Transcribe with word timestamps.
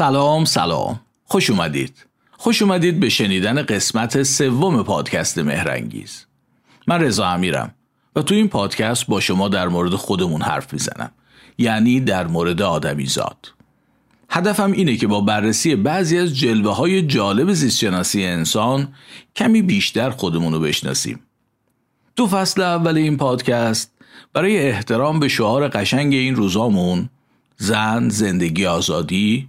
سلام 0.00 0.44
سلام. 0.44 1.00
خوش 1.24 1.50
اومدید. 1.50 2.06
خوش 2.32 2.62
اومدید 2.62 3.00
به 3.00 3.08
شنیدن 3.08 3.62
قسمت 3.62 4.22
سوم 4.22 4.82
پادکست 4.82 5.38
مهرنگیز. 5.38 6.26
من 6.86 7.00
رضا 7.00 7.26
امیرم 7.26 7.74
و 8.16 8.22
تو 8.22 8.34
این 8.34 8.48
پادکست 8.48 9.06
با 9.06 9.20
شما 9.20 9.48
در 9.48 9.68
مورد 9.68 9.94
خودمون 9.94 10.42
حرف 10.42 10.72
می‌زنم. 10.72 11.10
یعنی 11.58 12.00
در 12.00 12.26
مورد 12.26 12.62
آدمی 12.62 13.06
زاد 13.06 13.52
هدفم 14.30 14.72
اینه 14.72 14.96
که 14.96 15.06
با 15.06 15.20
بررسی 15.20 15.76
بعضی 15.76 16.18
از 16.18 16.38
جلوه 16.38 16.76
های 16.76 17.02
جالب 17.02 17.52
زیستشناسی 17.52 18.24
انسان 18.24 18.88
کمی 19.36 19.62
بیشتر 19.62 20.10
خودمون 20.10 20.52
رو 20.52 20.60
بشناسیم. 20.60 21.20
تو 22.16 22.26
فصل 22.26 22.62
اول 22.62 22.96
این 22.96 23.16
پادکست 23.16 23.92
برای 24.32 24.68
احترام 24.68 25.20
به 25.20 25.28
شعار 25.28 25.68
قشنگ 25.68 26.14
این 26.14 26.36
روزامون 26.36 27.08
زن، 27.56 28.08
زندگی 28.08 28.66
آزادی 28.66 29.48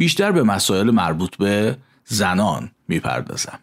بیشتر 0.00 0.32
به 0.32 0.42
مسائل 0.42 0.90
مربوط 0.90 1.36
به 1.36 1.76
زنان 2.04 2.70
می‌پردازم. 2.88 3.58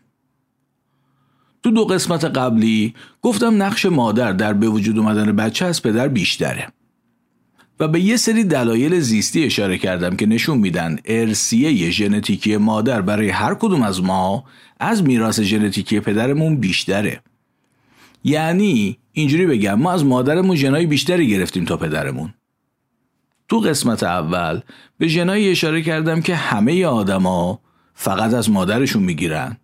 تو 1.64 1.72
دو 1.72 1.86
قسمت 1.86 2.26
قبلی 2.26 2.96
گفتم 3.22 3.64
نقش 3.64 3.86
مادر 3.86 4.32
در 4.32 4.54
به 4.54 4.68
وجود 4.70 4.98
اومدن 4.98 5.36
بچه 5.36 5.66
از 5.66 5.82
پدر 5.82 6.08
بیشتره. 6.08 6.68
و 7.80 7.88
به 7.88 8.00
یه 8.00 8.18
سری 8.18 8.44
دلایل 8.44 9.00
زیستی 9.00 9.44
اشاره 9.44 9.78
کردم 9.78 10.16
که 10.16 10.26
نشون 10.26 10.58
میدن 10.58 10.98
ارسیه 11.06 11.92
ژنتیکی 11.92 12.58
مادر 12.58 13.02
برای 13.02 13.30
هر 13.30 13.54
کدوم 13.54 13.82
از 13.82 14.04
ما 14.04 14.44
از 14.80 15.04
میراث 15.04 15.40
ژنتیکی 15.40 16.00
پدرمون 16.00 16.58
بیشتره. 16.58 17.22
یعنی 18.24 18.98
اینجوری 19.12 19.46
بگم 19.46 19.74
ما 19.74 19.92
از 19.92 20.06
مادرمون 20.06 20.56
ژنای 20.56 20.86
بیشتری 20.86 21.28
گرفتیم 21.28 21.66
تا 21.66 21.78
پدرمون. 21.78 22.34
تو 23.50 23.60
قسمت 23.60 24.04
اول 24.04 24.62
به 24.98 25.08
ژنایی 25.08 25.52
اشاره 25.52 25.82
کردم 25.82 26.22
که 26.22 26.36
همه 26.36 26.86
آدما 26.86 27.60
فقط 27.94 28.34
از 28.34 28.50
مادرشون 28.50 29.04
می‌گیرن. 29.04 29.58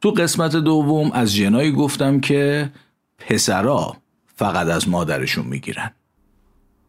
تو 0.00 0.10
قسمت 0.10 0.56
دوم 0.56 1.12
از 1.12 1.32
ژنایی 1.34 1.72
گفتم 1.72 2.20
که 2.20 2.70
پسرا 3.18 3.96
فقط 4.36 4.66
از 4.66 4.88
مادرشون 4.88 5.46
می‌گیرن. 5.46 5.90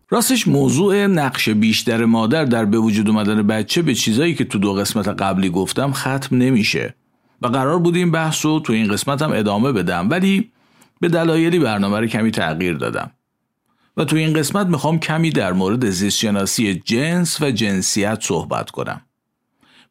راستش 0.10 0.48
موضوع 0.48 1.08
نقش 1.08 1.50
بیشتر 1.50 2.06
مادر 2.06 2.46
در 2.46 2.66
به 2.66 2.78
وجود 2.78 3.10
اومدن 3.10 3.48
بچه 3.48 3.82
به 3.82 3.96
چیزایی 3.96 4.36
که 4.36 4.46
تو 4.46 4.60
دو 4.60 4.74
قسمت 4.74 5.08
قبلی 5.08 5.50
گفتم 5.50 5.92
ختم 5.92 6.38
نمیشه. 6.38 6.96
و 7.42 7.48
قرار 7.48 7.80
بود 7.80 7.96
این 7.96 8.12
بحث 8.12 8.46
رو 8.46 8.60
تو 8.60 8.74
این 8.74 8.88
قسمت 8.88 9.22
هم 9.22 9.32
ادامه 9.32 9.72
بدم 9.72 10.10
ولی 10.10 10.52
به 11.02 11.10
دلایلی 11.10 11.60
برنامه 11.60 12.00
رو 12.00 12.08
کمی 12.08 12.32
تغییر 12.32 12.74
دادم. 12.74 13.12
و 13.98 14.06
تو 14.06 14.16
این 14.16 14.34
قسمت 14.34 14.68
می‌خوام 14.68 15.00
کمی 15.00 15.30
در 15.30 15.54
مورد 15.54 15.90
زیستشناسی 15.90 16.82
جنس 16.86 17.42
و 17.42 17.52
جنسیت 17.52 18.18
صحبت 18.22 18.72
کنم. 18.72 19.02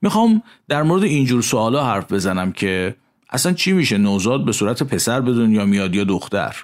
می‌خوام 0.02 0.42
در 0.68 0.82
مورد 0.82 1.02
اینجور 1.02 1.42
سوالا 1.42 1.86
حرف 1.86 2.12
بزنم 2.12 2.52
که 2.52 2.96
اصلا 3.30 3.52
چی 3.52 3.72
میشه 3.72 3.98
نوزاد 3.98 4.44
به 4.44 4.52
صورت 4.52 4.82
پسر 4.82 5.20
به 5.20 5.32
دنیا 5.32 5.64
میاد 5.64 5.94
یا 5.94 6.04
دختر؟ 6.04 6.56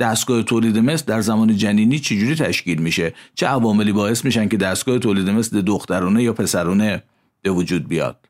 دستگاه 0.00 0.42
تولید 0.42 0.78
مثل 0.78 1.04
در 1.06 1.20
زمان 1.20 1.56
جنینی 1.56 1.98
چجوری 1.98 2.34
تشکیل 2.34 2.78
میشه؟ 2.78 3.14
چه 3.34 3.46
عواملی 3.46 3.92
باعث 3.92 4.24
میشن 4.24 4.48
که 4.48 4.56
دستگاه 4.56 4.98
تولید 4.98 5.30
مثل 5.30 5.60
دخترانه 5.60 6.22
یا 6.22 6.32
پسرانه 6.32 7.02
به 7.42 7.50
وجود 7.50 7.88
بیاد؟ 7.88 8.28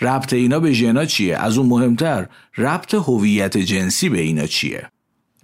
ربط 0.00 0.32
اینا 0.32 0.60
به 0.60 0.72
ژنا 0.72 1.04
چیه؟ 1.04 1.36
از 1.36 1.58
اون 1.58 1.68
مهمتر 1.68 2.26
ربط 2.58 2.94
هویت 2.94 3.58
جنسی 3.58 4.08
به 4.08 4.20
اینا 4.20 4.46
چیه؟ 4.46 4.90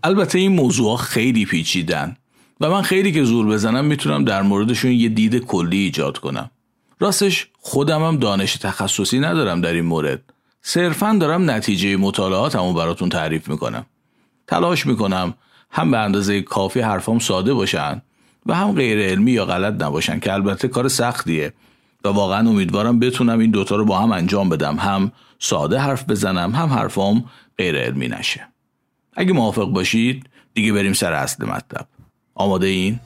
البته 0.03 0.39
این 0.39 0.53
موضوع 0.53 0.97
خیلی 0.97 1.45
پیچیدن. 1.45 2.17
و 2.61 2.71
من 2.71 2.83
خیلی 2.83 3.13
که 3.13 3.25
زور 3.25 3.47
بزنم 3.47 3.85
می‌تونم 3.85 4.25
در 4.25 4.43
موردشون 4.43 4.93
یه 4.93 5.09
دید 5.09 5.39
کلی 5.39 5.79
ایجاد 5.79 6.19
کنم. 6.19 6.51
راستش 7.01 7.47
خودم 7.59 8.03
هم 8.03 8.17
دانش 8.17 8.57
تخصصی 8.57 9.19
ندارم 9.19 9.61
در 9.61 9.73
این 9.73 9.85
مورد. 9.85 10.23
صرفا 10.63 11.17
دارم 11.21 11.51
نتیجه 11.51 11.97
مطالعاتمو 11.97 12.73
براتون 12.73 13.09
تعریف 13.09 13.49
می‌کنم. 13.49 13.87
تلاش 14.47 14.87
می‌کنم 14.87 15.35
هم 15.71 15.91
به 15.91 15.99
اندازه 15.99 16.43
کافی 16.43 16.81
حرفام 16.81 17.19
ساده 17.19 17.55
باشن 17.55 18.03
و 18.47 18.55
هم 18.55 18.73
غیر 18.73 18.99
علمی 18.99 19.33
یا 19.33 19.47
غلط 19.47 19.83
نباشن 19.83 20.21
که 20.21 20.33
البته 20.33 20.69
کار 20.69 20.89
سختیه 20.89 21.53
و 22.05 22.09
واقعا 22.09 22.49
امیدوارم 22.49 22.99
بتونم 22.99 23.39
این 23.39 23.51
دوتا 23.51 23.77
رو 23.77 23.85
با 23.85 23.99
هم 23.99 24.13
انجام 24.13 24.49
بدم. 24.49 24.77
هم 24.77 25.13
ساده 25.39 25.79
حرف 25.79 26.05
بزنم 26.05 26.55
هم 26.55 26.69
حرفام 26.69 27.25
غیر 27.59 27.77
علمی 27.77 28.09
نشه. 28.09 28.49
اگه 29.17 29.33
موافق 29.33 29.67
باشید 29.67 30.27
دیگه 30.55 30.73
بریم 30.73 30.93
سر 30.93 31.13
اصل 31.13 31.45
مطلب. 31.45 31.87
آماده 32.41 32.67
این؟ 32.67 33.01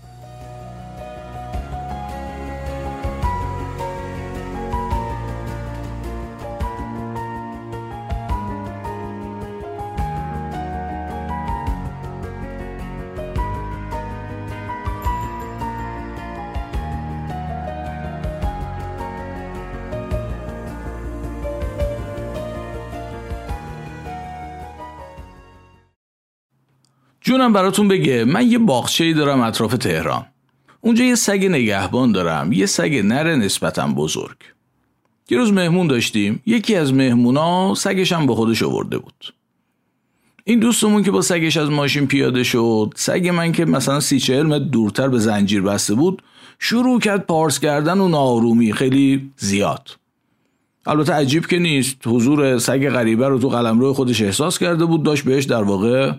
جونم 27.25 27.53
براتون 27.53 27.89
بگه 27.89 28.25
من 28.25 28.51
یه 28.51 28.59
باغچه‌ای 28.59 29.13
دارم 29.13 29.41
اطراف 29.41 29.75
تهران. 29.75 30.27
اونجا 30.81 31.05
یه 31.05 31.15
سگ 31.15 31.47
نگهبان 31.47 32.13
دارم 32.13 32.53
یه 32.53 32.67
سگ 32.67 33.01
نر 33.05 33.35
نسبتا 33.35 33.87
بزرگ. 33.87 34.37
یه 35.31 35.39
روز 35.39 35.53
مهمون 35.53 35.87
داشتیم 35.87 36.43
یکی 36.47 36.77
از 36.77 36.95
مهمونا 36.95 37.75
سگش 37.75 38.13
هم 38.13 38.27
به 38.27 38.35
خودش 38.35 38.63
آورده 38.63 38.99
بود. 38.99 39.35
این 40.45 40.59
دوستمون 40.59 41.03
که 41.03 41.11
با 41.11 41.21
سگش 41.21 41.57
از 41.57 41.71
ماشین 41.71 42.07
پیاده 42.07 42.43
شد 42.43 42.93
سگ 42.97 43.29
من 43.29 43.53
که 43.53 43.65
مثلا 43.65 44.01
سی 44.01 44.21
چهل 44.21 44.43
متر 44.43 44.65
دورتر 44.65 45.09
به 45.09 45.19
زنجیر 45.19 45.63
بسته 45.63 45.95
بود 45.95 46.23
شروع 46.59 47.01
کرد 47.01 47.27
پارس 47.27 47.59
کردن 47.59 47.99
و 47.99 48.09
نارومی 48.09 48.73
خیلی 48.73 49.31
زیاد. 49.37 49.91
البته 50.87 51.13
عجیب 51.13 51.47
که 51.47 51.59
نیست 51.59 51.97
حضور 52.07 52.59
سگ 52.59 52.91
غریبه 52.91 53.29
رو 53.29 53.39
تو 53.39 53.49
قلمرو 53.49 53.95
خودش 53.95 54.23
احساس 54.23 54.59
کرده 54.59 54.85
بود 54.85 55.03
داشت 55.03 55.25
بهش 55.25 55.45
در 55.45 55.63
واقع 55.63 56.13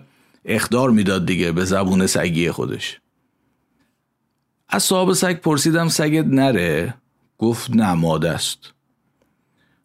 اخدار 0.46 0.90
می‌داد 0.90 1.26
دیگه 1.26 1.52
به 1.52 1.64
زبون 1.64 2.06
سگی 2.06 2.50
خودش. 2.50 3.00
از 4.68 4.82
صاحب 4.82 5.12
سگ 5.12 5.40
پرسیدم 5.40 5.88
سگت 5.88 6.24
نره؟ 6.24 6.94
گفت 7.38 7.70
نه 7.70 7.94
ماده 7.94 8.30
است. 8.30 8.72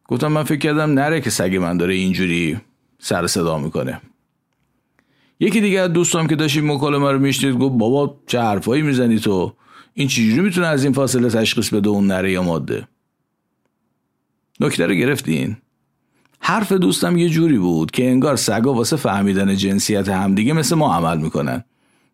گفتم 0.07 0.27
من 0.27 0.43
فکر 0.43 0.59
کردم 0.59 0.91
نره 0.91 1.21
که 1.21 1.29
سگ 1.29 1.55
من 1.55 1.77
داره 1.77 1.93
اینجوری 1.93 2.61
سر 2.99 3.27
صدا 3.27 3.57
می‌کنه. 3.57 4.01
یکی 5.39 5.61
دیگه 5.61 5.79
از 5.79 5.93
دوستام 5.93 6.27
که 6.27 6.35
داشتیم 6.35 6.71
مکالمه 6.71 7.11
رو 7.11 7.19
میشنید 7.19 7.55
گفت 7.55 7.77
بابا 7.77 8.19
چه 8.27 8.41
حرفایی 8.41 8.81
می‌زنی 8.81 9.19
تو؟ 9.19 9.53
این 9.93 10.07
چجوری 10.07 10.41
می‌تونه 10.41 10.67
از 10.67 10.83
این 10.83 10.93
فاصله 10.93 11.29
تشخیص 11.29 11.73
بده 11.73 11.89
اون 11.89 12.07
نره 12.07 12.31
یا 12.31 12.43
ماده؟ 12.43 12.87
نکته 14.59 14.87
رو 14.87 14.93
گرفتین؟ 14.93 15.57
حرف 16.43 16.71
دوستم 16.71 17.17
یه 17.17 17.29
جوری 17.29 17.57
بود 17.57 17.91
که 17.91 18.09
انگار 18.09 18.35
سگا 18.35 18.73
واسه 18.73 18.95
فهمیدن 18.95 19.55
جنسیت 19.55 20.09
همدیگه 20.09 20.53
مثل 20.53 20.75
ما 20.75 20.95
عمل 20.95 21.17
می‌کنن. 21.17 21.63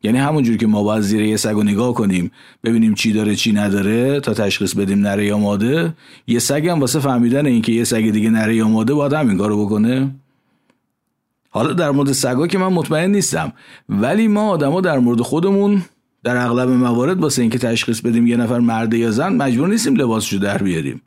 یعنی 0.04 0.18
همونجور 0.18 0.58
که 0.58 0.68
ما 0.68 0.84
باید 0.84 1.02
زیر 1.02 1.22
یه 1.22 1.38
سگ 1.38 1.56
نگاه 1.56 1.94
کنیم 1.94 2.32
ببینیم 2.64 2.94
چی 2.94 3.14
داره 3.14 3.36
چی 3.36 3.54
نداره 3.54 4.20
تا 4.20 4.34
تشخیص 4.34 4.74
بدیم 4.74 5.00
نره 5.00 5.26
یا 5.26 5.38
ماده. 5.38 5.94
یه 6.28 6.40
سگ 6.40 6.68
هم 6.68 6.80
واسه 6.80 7.00
فهمیدن 7.00 7.46
اینکه 7.46 7.72
یه 7.72 7.84
سگ 7.84 8.10
دیگه 8.10 8.30
نره 8.30 8.56
یا 8.56 8.68
ماده 8.68 8.94
باید 8.94 9.14
همین 9.14 9.38
کارو 9.38 9.66
بکنه. 9.66 10.16
حالا 11.50 11.74
در 11.74 11.92
مورد 11.92 12.12
سگا 12.12 12.48
که 12.48 12.58
من 12.58 12.68
مطمئن 12.68 13.12
نیستم 13.12 13.54
ولی 13.90 14.28
ما 14.28 14.50
آدما 14.50 14.82
در 14.82 15.00
مورد 15.00 15.22
خودمون 15.22 15.82
در 16.24 16.38
اغلب 16.38 16.70
موارد 16.70 17.20
واسه 17.20 17.42
اینکه 17.42 17.58
تشخیص 17.58 18.02
بدیم 18.02 18.28
یه 18.28 18.38
نفر 18.38 18.60
مرد 18.60 18.94
یا 18.94 19.12
زن 19.12 19.34
مجبور 19.34 19.68
نیستیم 19.68 19.96
لباسشو 19.96 20.38
در 20.38 20.58
بیاریم. 20.58 21.02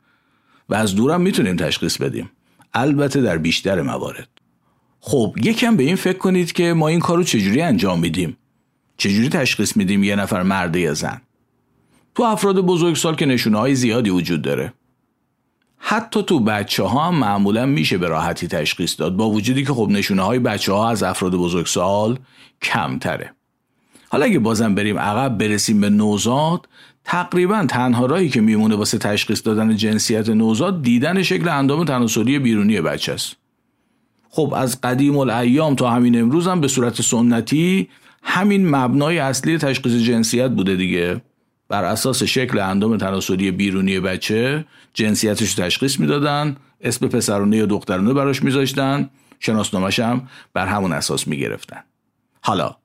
و 0.69 0.75
از 0.75 0.95
دورم 0.95 1.21
می‌تونیم 1.21 1.55
تشخیص 1.55 1.97
بدیم. 1.97 2.29
البته 2.73 3.21
در 3.21 3.37
بیشتر 3.37 3.81
موارد. 3.81 4.29
خب 4.99 5.35
یکم 5.43 5.77
به 5.77 5.83
این 5.83 5.95
فکر 5.95 6.17
کنید 6.17 6.51
که 6.51 6.73
ما 6.73 6.87
این 6.87 6.99
کارو 6.99 7.23
چجوری 7.23 7.61
انجام 7.61 7.99
میدیم؟ 7.99 8.37
چجوری 8.97 9.29
تشخیص 9.29 9.77
میدیم 9.77 10.03
یه 10.03 10.15
نفر 10.15 10.43
مرد 10.43 10.75
یا 10.75 10.93
زن؟ 10.93 11.21
تو 12.15 12.23
افراد 12.23 12.61
بزرگسال 12.61 13.15
که 13.15 13.25
نشونه 13.25 13.57
های 13.57 13.75
زیادی 13.75 14.09
وجود 14.09 14.41
داره. 14.41 14.73
حتی 15.77 16.23
تو 16.23 16.39
بچه 16.39 16.83
ها 16.83 17.07
هم 17.07 17.15
معمولا 17.15 17.65
میشه 17.65 17.97
به 17.97 18.07
راحتی 18.07 18.47
تشخیص 18.47 18.99
داد 18.99 19.15
با 19.15 19.29
وجودی 19.29 19.65
که 19.65 19.73
خب 19.73 19.87
نشونه 19.91 20.21
های 20.21 20.39
بچه 20.39 20.73
ها 20.73 20.89
از 20.89 21.03
افراد 21.03 21.35
بزرگسال 21.35 22.19
کمتره. 22.61 23.33
حالا 24.11 24.25
اگه 24.25 24.39
بازم 24.39 24.75
بریم 24.75 24.99
عقب 24.99 25.37
برسیم 25.37 25.81
به 25.81 25.89
نوزاد 25.89 26.67
تقریبا 27.03 27.65
تنها 27.69 28.05
راهی 28.05 28.29
که 28.29 28.41
میمونه 28.41 28.75
واسه 28.75 28.97
تشخیص 28.97 29.41
دادن 29.45 29.75
جنسیت 29.75 30.29
نوزاد 30.29 30.81
دیدن 30.81 31.23
شکل 31.23 31.47
اندام 31.47 31.85
تناسلی 31.85 32.39
بیرونی 32.39 32.81
بچه 32.81 33.13
است. 33.13 33.35
خب 34.29 34.53
از 34.57 34.81
قدیم 34.81 35.17
الایام 35.17 35.75
تا 35.75 35.89
همین 35.89 36.19
امروز 36.19 36.47
هم 36.47 36.61
به 36.61 36.67
صورت 36.67 37.01
سنتی 37.01 37.89
همین 38.23 38.69
مبنای 38.75 39.19
اصلی 39.19 39.57
تشخیص 39.57 39.93
جنسیت 39.93 40.51
بوده 40.51 40.75
دیگه. 40.75 41.21
بر 41.69 41.83
اساس 41.83 42.23
شکل 42.23 42.59
اندام 42.59 42.97
تناسلی 42.97 43.51
بیرونی 43.51 43.99
بچه 43.99 44.65
جنسیتش 44.93 45.59
رو 45.59 45.65
تشخیص 45.65 45.99
می‌دادن 45.99 46.55
اسم 46.81 47.07
پسرانه 47.07 47.57
یا 47.57 47.65
دخترانه 47.65 48.13
براش 48.13 48.43
میذاشتن 48.43 49.09
شناسنامش 49.39 49.99
هم 49.99 50.27
بر 50.53 50.67
همون 50.67 50.91
اساس 50.93 51.27
می‌گرفتن. 51.27 51.83
حالا 52.41 52.80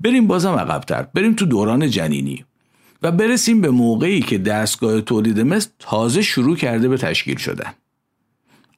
بریم 0.00 0.26
بازم 0.26 0.52
عقبتر. 0.52 1.06
بریم 1.14 1.34
تو 1.34 1.46
دوران 1.46 1.90
جنینی. 1.90 2.44
و 3.02 3.12
برسیم 3.12 3.60
به 3.60 3.70
موقعی 3.70 4.20
که 4.20 4.38
دستگاه 4.38 5.00
تولید 5.00 5.40
مثل 5.40 5.68
تازه 5.78 6.22
شروع 6.22 6.56
کرده 6.56 6.88
به 6.88 6.96
تشکیل 6.96 7.36
شدن. 7.36 7.72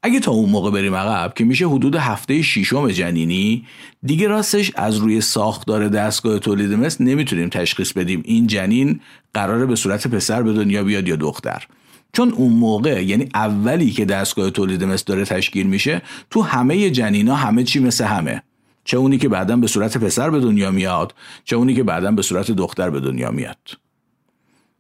اگه 0.03 0.21
تا 0.21 0.33
اون 0.33 0.51
موقع 0.51 0.71
بریم 0.71 0.95
عقب 0.95 1.35
که 1.35 1.45
میشه 1.45 1.69
حدود 1.69 1.97
هفته 1.97 2.43
شیشم 2.43 2.89
جنینی 2.89 3.65
دیگه 4.03 4.29
راستش 4.29 4.73
از 4.75 4.97
روی 4.97 5.21
ساختار 5.21 5.89
دستگاه 5.89 6.39
تولید 6.39 6.73
مثل 6.73 7.05
نمی‌تونیم 7.05 7.49
تشخیص 7.49 7.93
بدیم 7.93 8.23
این 8.25 8.47
جنین 8.47 9.01
قراره 9.35 9.67
به 9.67 9.77
صورت 9.77 10.07
پسر 10.07 10.43
به 10.43 10.53
دنیا 10.53 10.85
بیاد 10.85 11.09
یا 11.09 11.17
دختر. 11.17 11.67
چون 12.13 12.33
اون 12.33 12.53
موقع 12.53 13.05
یعنی 13.05 13.29
اولی 13.35 13.91
که 13.91 14.05
دستگاه 14.05 14.51
تولید 14.51 14.85
مثل 14.85 15.05
داره 15.07 15.25
تشکیل 15.25 15.67
میشه 15.67 16.03
تو 16.31 16.43
همه 16.43 16.91
جنینا 16.91 17.35
همه 17.35 17.65
چی 17.65 17.81
مثل 17.81 18.05
همه. 18.05 18.43
چه 18.85 18.97
اونی 18.97 19.19
که 19.19 19.29
بعدا 19.29 19.57
به 19.57 19.67
صورت 19.67 19.99
پسر 19.99 20.31
به 20.31 20.41
دنیا 20.41 20.71
میاد 20.71 21.15
چه 21.45 21.57
اونی 21.57 21.75
که 21.75 21.83
بعدا 21.83 22.11
به 22.11 22.23
صورت 22.23 22.51
دختر 22.51 22.91
به 22.91 23.01
دنیا 23.01 23.31
میاد. 23.31 23.59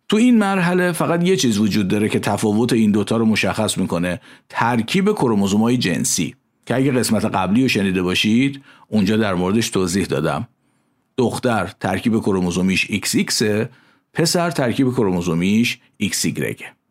تو 0.08 0.16
این 0.16 0.38
مرحله 0.38 0.92
فقط 0.92 1.24
یه 1.24 1.36
چیز 1.36 1.58
وجود 1.58 1.88
داره 1.88 2.08
که 2.08 2.18
تفاوت 2.18 2.72
این 2.72 2.90
دوتا 2.90 3.16
رو 3.16 3.24
مشخص 3.24 3.78
می‌کنه 3.78 4.20
ترکیب 4.48 5.12
کروموزومای 5.12 5.76
جنسی. 5.76 6.34
که 6.66 6.76
اگه 6.76 6.92
قسمت 6.92 7.24
قبلی 7.24 7.62
رو 7.62 7.68
شنیده 7.68 8.02
باشید 8.02 8.62
اونجا 8.88 9.16
در 9.16 9.34
موردش 9.34 9.70
توضیح 9.70 10.04
دادم. 10.04 10.48
دختر 11.16 11.72
ترکیب 11.80 12.18
کروموزومیش 12.18 12.86
XX 12.86 13.42
پسر 14.12 14.50
ترکیب 14.50 14.90
کروموزومیش 14.90 15.78
XY 16.02 16.81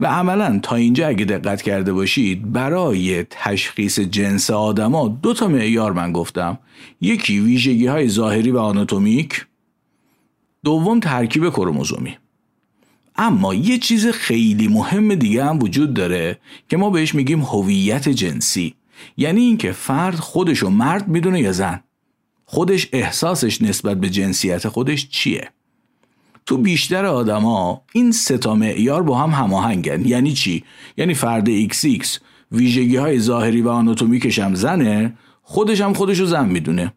و 0.00 0.06
عملا 0.06 0.58
تا 0.62 0.76
اینجا 0.76 1.08
اگه 1.08 1.24
دقت 1.24 1.62
کرده 1.62 1.92
باشید 1.92 2.52
برای 2.52 3.24
تشخیص 3.30 4.00
جنس 4.00 4.50
آدما 4.50 5.08
دو 5.08 5.34
تا 5.34 5.48
معیار 5.48 5.92
من 5.92 6.12
گفتم. 6.12 6.58
یکی 7.00 7.40
ویژگی 7.40 7.86
های 7.86 8.08
ظاهری 8.08 8.50
و 8.50 8.58
آناتومیک 8.58 9.46
دوم 10.64 11.00
ترکیب 11.00 11.50
کروموزومی. 11.50 12.16
اما 13.16 13.54
یه 13.54 13.78
چیز 13.78 14.06
خیلی 14.06 14.68
مهم 14.68 15.14
دیگه 15.14 15.44
هم 15.44 15.58
وجود 15.58 15.94
داره 15.94 16.38
که 16.68 16.76
ما 16.76 16.90
بهش 16.90 17.14
میگیم 17.14 17.40
هویت 17.40 18.08
جنسی. 18.08 18.74
یعنی 19.16 19.40
اینکه 19.40 19.72
فرد 19.72 20.14
خودشو 20.14 20.70
مرد 20.70 21.08
می‌دونه 21.08 21.40
یا 21.40 21.52
زن. 21.52 21.80
خودش 22.44 22.88
احساسش 22.92 23.62
نسبت 23.62 24.00
به 24.00 24.10
جنسیت 24.10 24.68
خودش 24.68 25.08
چیه؟ 25.08 25.50
تو 26.48 26.56
بیشتر 26.56 27.04
آدما 27.04 27.82
این 27.92 28.12
سه 28.12 28.38
تا 28.38 28.54
معیار 28.54 29.02
با 29.02 29.18
هم 29.18 29.30
هماهنگن. 29.30 30.06
یعنی 30.06 30.32
چی؟ 30.32 30.64
یعنی 30.96 31.14
فرد 31.14 31.68
XX 31.68 32.18
ویژگی 32.52 32.96
های 32.96 33.20
ظاهری 33.20 33.62
و 33.62 33.68
آناتومیکش 33.68 34.38
هم 34.38 34.54
زنه 34.54 35.14
خودش 35.42 35.80
هم 35.80 35.92
خودشو 35.92 36.26
زن 36.26 36.48
می‌دونه. 36.48 36.92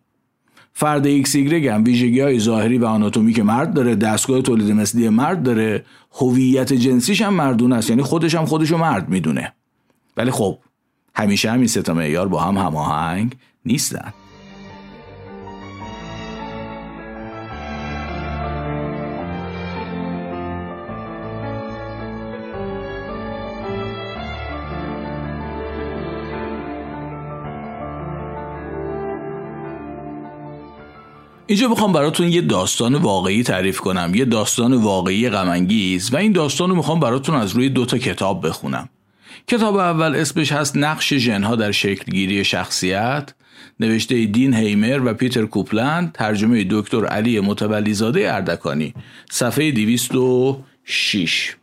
فرد 0.74 1.06
XY 1.06 1.36
هم 1.36 1.84
ویژگی 1.84 2.20
های 2.20 2.40
ظاهری 2.40 2.78
و 2.78 2.86
آناتومیک 2.86 3.40
مرد 3.40 3.74
داره 3.74 3.96
دستگاه 3.96 4.42
تولید 4.42 4.72
مثلی 4.72 5.10
مرد 5.10 5.44
داره 5.44 5.86
هویت 6.12 6.74
جنسیش 6.74 7.22
هم 7.22 7.34
مردونه 7.34 7.76
است 7.76 7.90
یعنی 7.90 8.02
خودش 8.02 8.36
هم 8.36 8.46
خودشو 8.46 8.78
مرد 8.78 9.10
می‌دونه. 9.10 9.54
ولی 10.18 10.32
خب 10.32 10.58
همیشه 11.16 11.52
هم 11.52 11.58
این 11.58 11.68
سه 11.68 11.94
معیار 11.94 12.28
با 12.28 12.42
هم 12.42 12.58
هماهنگ 12.58 13.36
نیستن. 13.66 14.14
اینجا 31.52 31.68
بخوام 31.68 31.94
براتون 31.94 32.28
یه 32.28 32.42
داستان 32.42 32.96
واقعی 32.96 33.44
تعریف 33.44 33.80
کنم. 33.80 34.12
یه 34.16 34.26
داستان 34.26 34.74
واقعی 34.74 35.30
غمانگیز 35.30 36.14
و 36.14 36.18
این 36.18 36.32
داستان 36.32 36.70
رو 36.70 36.76
می‌خوام 36.76 37.00
براتون 37.00 37.36
از 37.36 37.52
روی 37.52 37.70
دوتا 37.70 37.98
کتاب 37.98 38.48
بخونم. 38.48 38.90
کتاب 39.48 39.78
اول 39.78 40.16
اسمش 40.16 40.52
هست 40.52 40.78
نقش 40.78 41.14
ژنها 41.14 41.56
در 41.56 41.72
شکلگیری 41.72 42.44
شخصیت. 42.44 43.34
نوشته 43.80 44.26
دین 44.26 44.54
هیمر 44.54 45.02
و 45.06 45.14
پیتر 45.14 45.46
کوپلند. 45.46 46.12
ترجمه 46.12 46.66
دکتر 46.70 47.06
علی 47.06 47.40
متولیزاده 47.40 48.34
اردکانی. 48.34 48.94
صفحه 49.32 49.72
206 49.72 51.56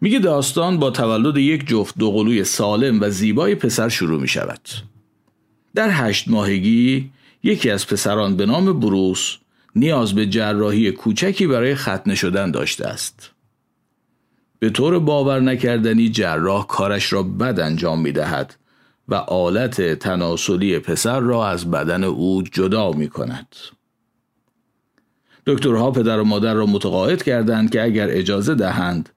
میگه 0.00 0.18
داستان 0.18 0.78
با 0.78 0.90
تولد 0.90 1.36
یک 1.36 1.68
جفت 1.68 1.98
دوقلوی 1.98 2.44
سالم 2.44 3.00
و 3.00 3.10
زیبای 3.10 3.54
پسر 3.54 3.88
شروع 3.88 4.20
می 4.20 4.28
شود. 4.28 4.68
در 5.74 5.90
هشت 5.90 6.28
ماهگی 6.28 7.10
یکی 7.42 7.70
از 7.70 7.86
پسران 7.86 8.36
به 8.36 8.46
نام 8.46 8.80
بروس 8.80 9.36
نیاز 9.76 10.14
به 10.14 10.26
جراحی 10.26 10.92
کوچکی 10.92 11.46
برای 11.46 11.74
ختنه 11.74 12.14
شدن 12.14 12.50
داشته 12.50 12.86
است. 12.86 13.30
به 14.58 14.70
طور 14.70 14.98
باور 14.98 15.40
نکردنی 15.40 16.08
جراح 16.08 16.66
کارش 16.66 17.12
را 17.12 17.22
بد 17.22 17.60
انجام 17.60 18.00
می 18.00 18.12
دهد 18.12 18.54
و 19.08 19.14
آلت 19.14 19.98
تناسلی 19.98 20.78
پسر 20.78 21.20
را 21.20 21.48
از 21.48 21.70
بدن 21.70 22.04
او 22.04 22.42
جدا 22.42 22.92
می 22.92 23.08
کند. 23.08 23.56
دکترها 25.46 25.90
پدر 25.90 26.20
و 26.20 26.24
مادر 26.24 26.54
را 26.54 26.66
متقاعد 26.66 27.22
کردند 27.22 27.70
که 27.70 27.82
اگر 27.82 28.08
اجازه 28.10 28.54
دهند 28.54 29.08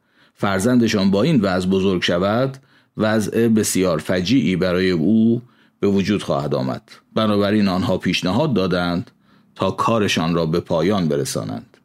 فرزندشان 0.42 1.12
با 1.12 1.24
این 1.24 1.42
وضع 1.42 1.70
بزرگ 1.70 2.04
شود 2.04 2.58
وضع 2.98 3.48
بسیار 3.48 3.98
فجیعی 3.98 4.56
برای 4.56 4.92
او 4.92 5.42
به 5.80 5.88
وجود 5.88 6.24
خواهد 6.24 6.56
آمد. 6.56 6.82
بنابراین 7.16 7.68
آنها 7.68 7.98
پیشنهاد 7.98 8.54
دادند 8.54 9.12
تا 9.56 9.72
کارشان 9.72 10.36
را 10.36 10.46
به 10.46 10.60
پایان 10.60 11.08
برسانند. 11.08 11.78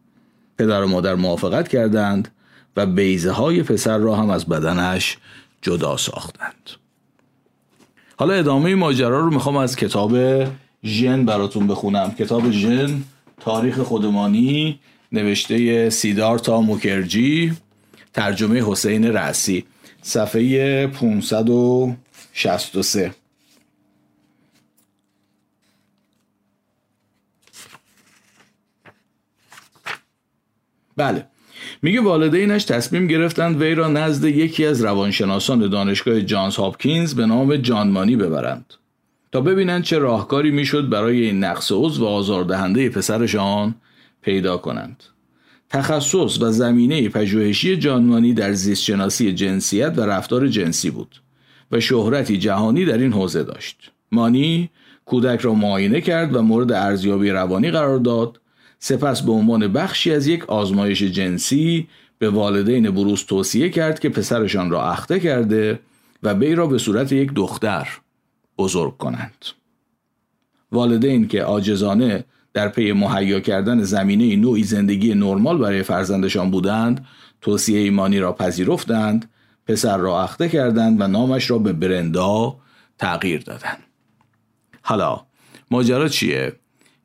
پدر 0.59 0.83
و 0.83 0.89
مادر 0.89 1.15
موافقت 1.15 1.69
کردند 1.69 2.29
و 2.77 2.87
بیزه 2.87 3.31
های 3.31 3.63
پسر 3.63 3.99
را 3.99 4.17
هم 4.17 4.31
از 4.31 4.47
بدنش 4.47 5.19
جدا 5.63 5.97
ساختند. 5.97 6.71
حالا 8.17 8.35
ادامه 8.35 8.75
ماجرا 8.75 9.21
رو 9.21 9.31
می‌خوام 9.31 9.57
از 9.57 9.77
کتاب 9.77 10.17
ژن 10.85 11.25
براتون 11.25 11.67
بخونم. 11.67 12.15
کتاب 12.19 12.51
ژن 12.51 13.03
تاریخ 13.41 13.79
خودمانی 13.79 14.79
نوشته 15.13 15.91
سیدارتا 15.91 16.61
موکرجی. 16.61 17.53
ترجمه 18.17 18.63
حسین 18.67 19.13
رأسی 19.13 19.65
صفحه 20.03 20.87
563 20.87 23.15
بله. 30.97 31.27
میگه 31.83 32.01
والدینش 32.01 32.65
تصمیم 32.65 33.07
گرفتند 33.07 33.63
وی 33.63 33.75
را 33.75 33.89
نزد 33.89 34.25
یکی 34.25 34.67
از 34.67 34.85
روانشناسان 34.85 35.71
دانشگاه 35.71 36.21
جانز 36.21 36.57
هاپکینز 36.57 37.15
به 37.15 37.27
نام 37.27 37.57
جانمانی 37.57 38.17
ببرند. 38.17 38.75
تا 39.33 39.41
ببینند 39.41 39.83
چه 39.83 39.99
راهکاری 39.99 40.51
می‌شد 40.51 40.89
برای 40.89 41.23
این 41.23 41.45
نقص 41.45 41.73
عضو 41.73 42.05
و 42.05 42.09
آزاردهنده 42.09 42.89
پسرشان 42.89 43.75
پیدا 44.23 44.57
کنند. 44.57 45.03
تخصص 45.71 46.43
و 46.43 46.51
زمینه 46.51 47.09
پژوهشی 47.09 47.77
جانمانی 47.77 48.35
در 48.35 48.53
زیستشناسی 48.53 49.33
جنسیت 49.33 49.93
و 49.97 50.01
رفتار 50.01 50.49
جنسی 50.49 50.91
بود 50.91 51.23
و 51.73 51.81
شهرتی 51.81 52.39
جهانی 52.39 52.85
در 52.85 52.99
این 52.99 53.13
حوزه 53.13 53.43
داشت. 53.43 53.93
مانی 54.13 54.71
کودک 55.05 55.41
را 55.41 55.55
معاینه 55.55 56.01
کرد 56.01 56.37
و 56.37 56.43
مورد 56.43 56.73
ارزیابی 56.73 57.31
روانی 57.31 57.71
قرار 57.71 57.99
داد 57.99 58.41
سپس 58.79 59.23
به 59.23 59.33
عنوان 59.33 59.73
بخشی 59.73 60.13
از 60.13 60.27
یک 60.27 60.51
آزمایش 60.51 61.03
جنسی 61.03 61.89
به 62.19 62.31
والدین 62.31 62.91
بروس 62.91 63.25
توصیه 63.25 63.69
کرد 63.69 64.01
که 64.01 64.09
پسرشان 64.09 64.71
را 64.71 64.91
اخته 64.91 65.21
کرده 65.21 65.81
و 66.23 66.35
بی 66.35 66.55
را 66.55 66.67
به 66.67 66.79
صورت 66.79 67.13
یک 67.13 67.33
دختر 67.35 67.89
بزرگ 68.59 68.97
کنند. 68.97 69.45
والدین 70.73 71.29
که 71.29 71.45
آجزانه 71.45 72.25
در 72.57 72.69
پی 72.69 72.93
مهیا 72.93 73.41
کردن 73.41 73.83
زمینه 73.83 74.37
نوعی 74.37 74.63
زندگی 74.63 75.15
نرمال 75.15 75.59
برای 75.59 75.83
فرزندشان 75.83 76.51
بودند 76.51 77.07
توصیه 77.41 77.79
ایمانی 77.79 78.19
را 78.19 78.33
پذیرفتند 78.33 79.31
پسر 79.67 79.97
را 79.97 80.23
اخته 80.23 80.49
کردند 80.49 81.01
و 81.01 81.07
نامش 81.07 81.51
را 81.51 81.59
به 81.59 81.73
برندا 81.73 82.57
تغییر 82.99 83.41
دادند. 83.41 83.83
حالا 84.83 85.27
ماجرا 85.71 86.09
چیه؟ 86.09 86.53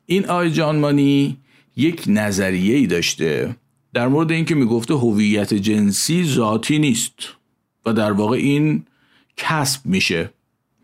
این 0.06 0.30
آی 0.30 0.50
جانمانی 0.50 1.36
یک 1.76 2.04
نظریه 2.06 2.76
ای 2.76 2.86
داشته 2.86 3.56
در 3.94 4.08
مورد 4.08 4.32
اینکه 4.32 4.54
می‌گفته 4.54 4.94
هویت 4.94 5.54
جنسی 5.54 6.24
ذاتی 6.24 6.78
نیست 6.78 7.14
و 7.86 7.92
در 7.92 8.12
واقع 8.12 8.36
این 8.36 8.86
کسب 9.36 9.86
میشه. 9.86 10.30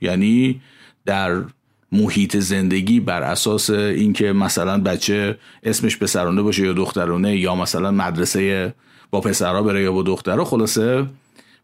یعنی 0.00 0.60
در 1.04 1.42
محیط 1.92 2.36
زندگی 2.36 3.00
بر 3.00 3.22
اساس 3.22 3.70
اینکه 3.70 4.32
مثلا 4.32 4.78
بچه 4.78 5.38
اسمش 5.62 5.98
پسرانه 5.98 6.42
باشه 6.42 6.64
یا 6.64 6.72
دخترانه 6.72 7.36
یا 7.36 7.54
مثلا 7.54 7.90
مدرسه 7.90 8.74
با 9.10 9.20
پسرها 9.20 9.62
بره 9.62 9.82
یا 9.82 9.92
با 9.92 10.02
دخترها 10.02 10.44
خلاصه 10.44 11.06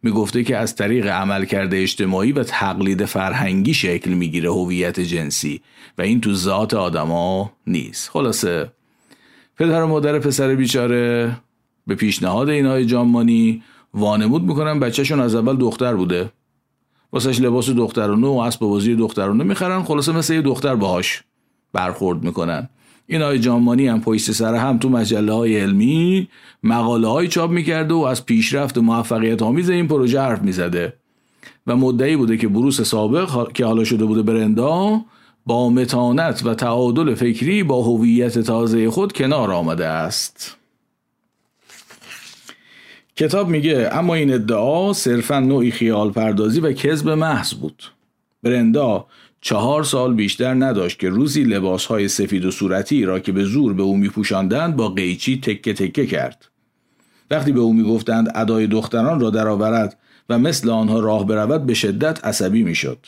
می‌گفته 0.03 0.45
که 0.45 0.57
از 0.57 0.77
طریق 0.77 1.07
عملکرد 1.07 1.75
اجتماعی 1.75 2.33
و 2.33 2.43
تقلید 2.43 3.05
فرهنگی 3.05 3.75
شکل 3.75 4.11
می‌گیره 4.11 4.53
هویت 4.53 5.01
جنسی 5.01 5.61
و 5.99 6.03
این 6.03 6.21
تو 6.21 6.35
ذات 6.35 6.75
آدما 6.75 7.53
نیست. 7.67 8.11
خلاصه 8.11 8.73
پدر 9.59 9.83
و 9.83 9.87
مادر 9.87 10.19
پسر 10.19 10.55
بیچاره 10.55 11.37
به 11.87 11.95
پیشنهاد 11.95 12.49
اینهای 12.49 12.87
جانمانی 12.87 13.63
وانمود 13.95 14.43
می‌کنن 14.43 14.81
بچهشون 14.81 15.21
از 15.21 15.35
اول 15.35 15.57
دختر 15.57 15.95
بوده. 15.95 16.31
واسش 17.15 17.41
لباس 17.41 17.71
دخترانه 17.71 18.27
و 18.27 18.39
اسب 18.39 18.61
بازی 18.61 18.95
دخترانه 18.95 19.45
می‌خرن. 19.45 19.83
خلاصه 19.83 20.13
مثل 20.13 20.35
یه 20.35 20.43
دختر 20.43 20.75
باهاش 20.75 21.23
برخورد 21.73 22.25
می‌کنن. 22.25 22.69
این 23.07 23.23
آقای 23.23 23.39
جانمانی 23.39 23.87
هم 23.87 24.01
پشت 24.01 24.33
سر 24.33 24.55
هم 24.55 24.79
تو 24.79 24.89
مجله 24.89 25.33
های 25.33 25.61
علمی 25.61 26.29
مقاله 26.63 27.09
های 27.09 27.29
چاپ 27.29 27.51
می‌کرده 27.51 27.95
و 27.95 27.99
از 27.99 28.27
پیشرفت 28.27 28.79
موفقیت 28.79 29.43
آمیز 29.43 29.71
این 29.71 29.89
پروژه 29.89 30.21
حرف 30.21 30.43
می‌زده. 30.43 30.93
و 31.67 31.77
مدعی 31.77 32.17
بوده 32.17 32.37
که 32.37 32.49
بروس 32.49 32.81
سابق 32.81 33.53
که 33.53 33.67
حالا 33.67 33.85
شده 33.85 34.05
بوده 34.05 34.23
برندا 34.23 35.01
با 35.47 35.71
متانت 35.71 36.47
و 36.47 36.55
تعادل 36.55 37.15
فکری 37.15 37.63
با 37.63 37.83
هویت 37.83 38.39
تازه 38.39 38.91
خود 38.91 39.13
کنار 39.13 39.53
آمده 39.53 39.87
است. 39.87 40.57
کتاب 43.17 43.49
میگه 43.49 43.89
اما 43.93 44.15
این 44.15 44.35
ادعا 44.35 44.93
صرفا 44.93 45.41
نوعی 45.41 45.71
خیال 45.71 46.11
پردازی 46.11 46.61
و 46.61 46.73
کذب 46.73 47.09
محض 47.09 47.55
بود. 47.55 47.83
برندا 48.43 49.07
چهار 49.41 49.85
سال 49.85 50.15
بیشتر 50.15 50.55
نداشت 50.55 50.99
که 50.99 51.09
روزی 51.09 51.45
لباسهای 51.45 52.09
سفید 52.09 52.45
و 52.45 52.51
صورتی 52.51 53.05
را 53.05 53.19
که 53.19 53.33
به 53.33 53.45
زور 53.45 53.75
به 53.75 53.83
او 53.83 53.97
میپوشاندند 53.97 54.77
با 54.77 54.89
قیچی 54.89 55.41
تکه 55.41 55.73
تکه 55.73 56.07
کرد. 56.07 56.49
وقتی 57.31 57.53
به 57.53 57.61
او 57.61 57.75
می‌گفتند 57.75 58.33
ادای 58.35 58.67
دختران 58.67 59.21
را 59.21 59.31
درآورد 59.31 59.99
و 60.29 60.39
مثل 60.39 60.71
آنها 60.71 61.01
راه 61.01 61.27
برود 61.27 61.67
به 61.67 61.75
شدت 61.75 62.25
عصبی 62.25 62.63
می‌شد. 62.63 62.99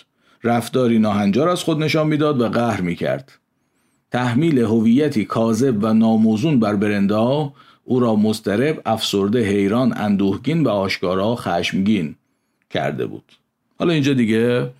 رفتاری 0.44 0.98
ناهنجار 0.98 1.48
از 1.48 1.62
خود 1.62 1.82
نشان 1.82 2.06
می‌داد 2.06 2.40
و 2.40 2.48
قهر 2.48 2.80
می‌کرد. 2.80 3.32
تحمیل 4.10 4.58
هویتی 4.58 5.25
کاذب 5.25 5.84
و 5.84 5.94
ناموزون 5.94 6.60
بر 6.60 6.76
برندا 6.76 7.52
او 7.88 8.00
را 8.00 8.16
مسترب 8.16 8.83
افسرده 8.87 9.45
حیران 9.49 9.95
اندوهگین 9.97 10.64
و 10.64 10.69
آشکارا 10.69 11.37
خشمگین 11.37 12.14
کرده 12.71 13.07
بود. 13.07 13.33
حالا 13.78 13.93
اینجا 13.93 14.12
دیگه 14.12 14.71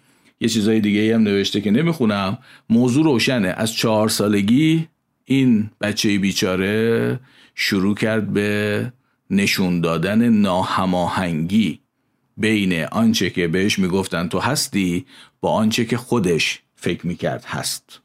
یه 0.41 0.49
چیزای 0.49 0.81
دیگه 0.81 1.15
هم 1.15 1.23
نوشته 1.23 1.61
که 1.61 1.71
نمی‌خونم. 1.71 2.39
موضوع 2.71 3.05
روشنه. 3.05 3.49
از 3.49 3.73
چهار 3.73 4.09
سالگی 4.09 4.89
این 5.25 5.71
بچه 5.81 6.19
بیچاره 6.19 7.21
شروع 7.55 7.95
کرد 7.95 8.33
به 8.33 8.93
نشون 9.31 9.81
دادن 9.81 10.29
ناهماهنگی 10.29 11.81
بین 12.37 12.85
آنچه 12.85 13.31
که 13.31 13.49
بهش 13.49 13.79
می‌گفتن 13.79 14.29
تو 14.29 14.39
هستی 14.39 15.07
با 15.41 15.51
آنچه 15.53 15.85
که 15.85 15.97
خودش 15.97 16.61
فکر 16.75 17.07
می‌کرد 17.07 17.45
هست. 17.45 18.01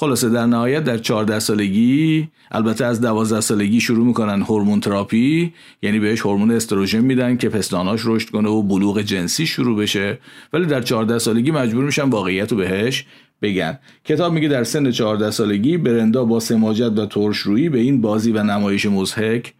خلاصه 0.00 0.28
در 0.28 0.46
نهایت 0.46 0.84
در 0.84 0.98
14 0.98 1.38
سالگی 1.38 2.28
البته 2.50 2.84
از 2.84 3.00
12 3.00 3.40
سالگی 3.40 3.80
شروع 3.80 4.06
می‌کنن 4.06 4.42
هورمون 4.42 4.80
تراپی 4.80 5.52
یعنی 5.82 5.98
بهش 5.98 6.20
هورمون 6.20 6.50
استروژن 6.50 7.00
میدن 7.00 7.36
که 7.36 7.48
پستاناش 7.48 8.00
رشد 8.04 8.30
کنه 8.30 8.48
و 8.48 8.62
بلوغ 8.62 9.00
جنسی 9.00 9.46
شروع 9.46 9.78
بشه. 9.78 10.18
ولی 10.52 10.66
در 10.66 10.82
14 10.82 11.18
سالگی 11.18 11.50
مجبور 11.50 11.84
میشن 11.84 12.02
واقعیت 12.02 12.54
بهش 12.54 13.06
بگن. 13.42 13.78
کتاب 14.04 14.32
میگه 14.32 14.48
در 14.48 14.64
سن 14.64 14.90
14 14.90 15.30
سالگی 15.30 15.76
برندا 15.76 16.24
با 16.24 16.40
سماجت 16.40 16.98
و 16.98 17.06
ترشرویی 17.06 17.68
به 17.68 17.78
این 17.78 18.00
بازی 18.00 18.32
و 18.32 18.42
نمایش 18.42 18.86
مزهک 18.86 19.54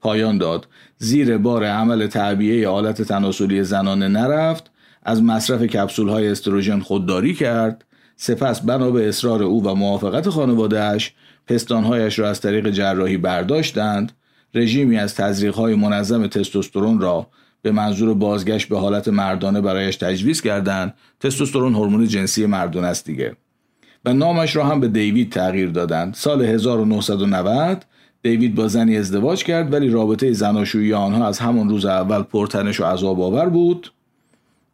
پایان 0.00 0.38
داد. 0.38 0.68
زیر 0.98 1.38
بار 1.38 1.64
عمل 1.64 2.06
تعبیه 2.06 2.68
آلت 2.68 3.02
تناسلی 3.02 3.62
زنانه 3.62 4.08
نرفت 4.08 4.70
از 5.02 5.22
مصرف 5.22 5.62
کپسول 5.62 6.08
های 6.08 6.28
استروژن 6.28 6.80
خودداری 6.80 7.34
کرد. 7.34 7.84
سپس 8.16 8.60
بنا 8.60 8.90
به 8.90 9.08
اصرار 9.08 9.42
او 9.42 9.64
و 9.64 9.74
موافقت 9.74 10.28
خانوادهش 10.28 11.12
پستانهایش 11.46 12.18
را 12.18 12.28
از 12.28 12.40
طریق 12.40 12.70
جراحی 12.70 13.16
برداشتند. 13.16 14.12
رژیمی 14.54 14.98
از 14.98 15.14
تزریقهای 15.14 15.74
منظم 15.74 16.26
تستوسترون 16.26 17.00
را 17.00 17.26
به 17.62 17.72
منظور 17.72 18.14
بازگشت 18.14 18.68
به 18.68 18.78
حالت 18.78 19.08
مردانه 19.08 19.60
برایش 19.60 19.96
تجویز 19.96 20.40
کردند. 20.40 20.94
تستوسترون 21.20 21.74
هورمون 21.74 22.06
جنسی 22.06 22.46
مردان 22.46 22.84
است 22.84 23.06
دیگه. 23.06 23.36
و 24.04 24.12
نامش 24.12 24.56
را 24.56 24.64
هم 24.64 24.80
به 24.80 24.88
دیوید 24.88 25.32
تغییر 25.32 25.70
دادند. 25.70 26.14
سال 26.14 26.42
1990 26.42 27.84
دیوید 28.22 28.54
با 28.54 28.68
زنی 28.68 28.96
ازدواج 28.96 29.44
کرد 29.44 29.72
ولی 29.72 29.88
رابطه 29.88 30.32
زناشویی 30.32 30.92
آنها 30.92 31.28
از 31.28 31.38
همان 31.38 31.68
روز 31.68 31.84
اول 31.84 32.22
پرتنش 32.22 32.80
و 32.80 32.84
عذاب 32.84 33.20
آور 33.20 33.48
بود. 33.48 33.92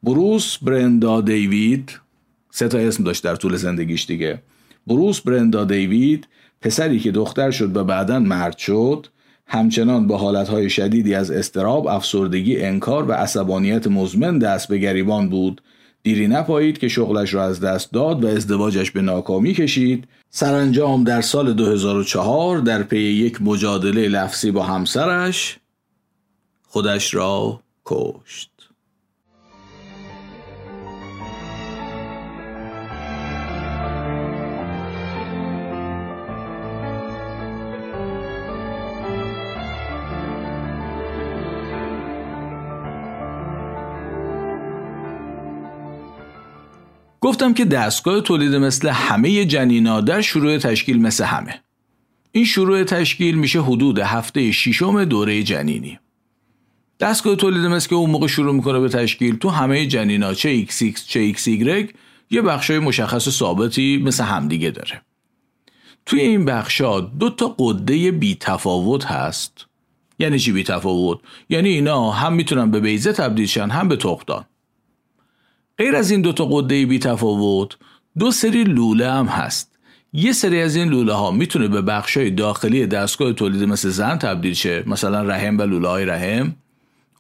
بروس 0.03 0.59
برندا 0.59 1.21
دیوید 1.21 2.01
سه 2.51 2.69
تا 2.69 2.79
اسم 2.79 3.05
داشت 3.05 3.25
در 3.25 3.37
طول 3.37 3.57
زندگیش 3.57 4.07
دیگه. 4.07 4.43
بروس 4.87 5.21
برندا 5.21 5.65
دیوید 5.65 6.29
پسری 6.61 6.99
که 6.99 7.11
دختر 7.11 7.51
شد 7.51 7.77
و 7.77 7.85
بعدا 7.85 8.19
مرد 8.19 8.59
شد 8.59 9.07
همچنان 9.47 10.07
با 10.07 10.17
حالتهای 10.17 10.71
شدیدی 10.71 11.15
از 11.15 11.31
استراب، 11.31 11.87
افسردگی، 11.87 12.61
انکار 12.61 13.05
و 13.09 13.13
عصبانیت 13.13 13.87
مزمن 13.87 14.39
دست 14.39 14.69
به 14.69 14.79
گریبان 14.79 15.29
بود. 15.29 15.63
دیری 16.03 16.29
نپایید 16.29 16.79
که 16.79 16.89
شغلش 16.89 17.35
را 17.35 17.45
از 17.45 17.61
دست 17.61 17.93
داد 17.93 18.25
و 18.25 18.27
ازدواجش 18.27 18.91
به 18.91 19.03
ناکامی 19.03 19.55
کشید. 19.55 20.09
سرانجام 20.31 21.05
در 21.05 21.21
سال 21.21 21.53
2004 21.53 22.59
در 22.59 22.83
پی 22.83 22.99
یک 22.99 23.43
مجادله 23.43 24.09
لفظی 24.09 24.51
با 24.51 24.63
همسرش 24.63 25.59
خودش 26.63 27.15
را 27.15 27.61
کشت. 27.85 28.60
گفتم 47.21 47.55
که 47.55 47.65
دستگاه 47.65 48.21
تولید 48.21 48.55
مثل 48.55 48.89
همه 48.89 49.45
جنینا 49.45 50.01
در 50.01 50.21
شروع 50.21 50.59
تشکیل 50.59 51.03
مثل 51.03 51.25
همه. 51.25 51.61
این 52.33 52.45
شروع 52.45 52.85
تشکیل 52.85 53.35
میشه 53.35 53.63
حدود 53.63 53.99
هفته 53.99 54.53
ششم 54.53 55.05
دوره 55.05 55.43
جنینی. 55.43 55.99
دستگاه 57.01 57.37
تولید 57.37 57.67
مثل 57.67 57.89
که 57.89 57.95
اون 57.95 58.11
موقع 58.11 58.27
شروع 58.27 58.55
می‌کنه 58.55 58.81
به 58.81 58.89
تشکیل 58.89 59.37
تو 59.37 59.49
همه 59.49 59.87
جنینا 59.87 60.35
چه 60.35 60.67
XX 60.67 61.07
چه 61.07 61.33
XY 61.33 61.93
یه 62.31 62.43
بخشای 62.43 62.79
مشخص 62.79 63.29
ثابتی 63.29 64.03
مثل 64.05 64.25
همدیگه 64.25 64.71
داره. 64.71 65.03
توی 66.07 66.21
این 66.21 66.45
بخشا 66.45 67.01
دو 67.01 67.31
تا 67.31 67.57
قده 67.59 68.11
بی 68.11 68.35
تفاوت 68.41 69.05
هست. 69.05 69.67
یعنی 70.19 70.39
چی 70.39 70.53
بی 70.53 70.65
تفاوت؟ 70.65 71.19
یعنی 71.49 71.69
اینا 71.69 72.11
هم 72.11 72.33
می‌تونن 72.33 72.71
به 72.71 72.81
بیزه 72.81 73.13
تبدیل 73.13 73.47
شن 73.47 73.71
هم 73.71 73.89
به 73.89 73.97
تخمدان 73.97 74.45
غیر 75.81 75.97
از 75.97 76.11
این 76.11 76.21
دوتا 76.21 76.45
قده 76.45 76.87
بی 76.87 76.99
تفاوت 76.99 77.77
دو 78.19 78.31
سری 78.31 78.65
لوله 78.65 79.11
هم 79.11 79.27
هست. 79.27 79.79
یه 80.13 80.33
سری 80.33 80.63
از 80.63 80.77
این 80.77 80.89
لوله 80.89 81.13
ها 81.13 81.31
می‌تونه 81.31 81.69
به 81.69 81.83
بخش 81.83 82.17
های 82.17 82.31
داخلی 82.31 82.87
دستگاه 82.87 83.33
تولید 83.33 83.65
مثل 83.65 83.89
زن 83.89 84.17
تبدیل 84.19 84.55
شه 84.55 84.83
مثلا 84.87 85.23
رحم 85.23 85.59
و 85.59 85.63
لوله 85.63 85.89
های 85.89 86.05
رحم. 86.05 86.57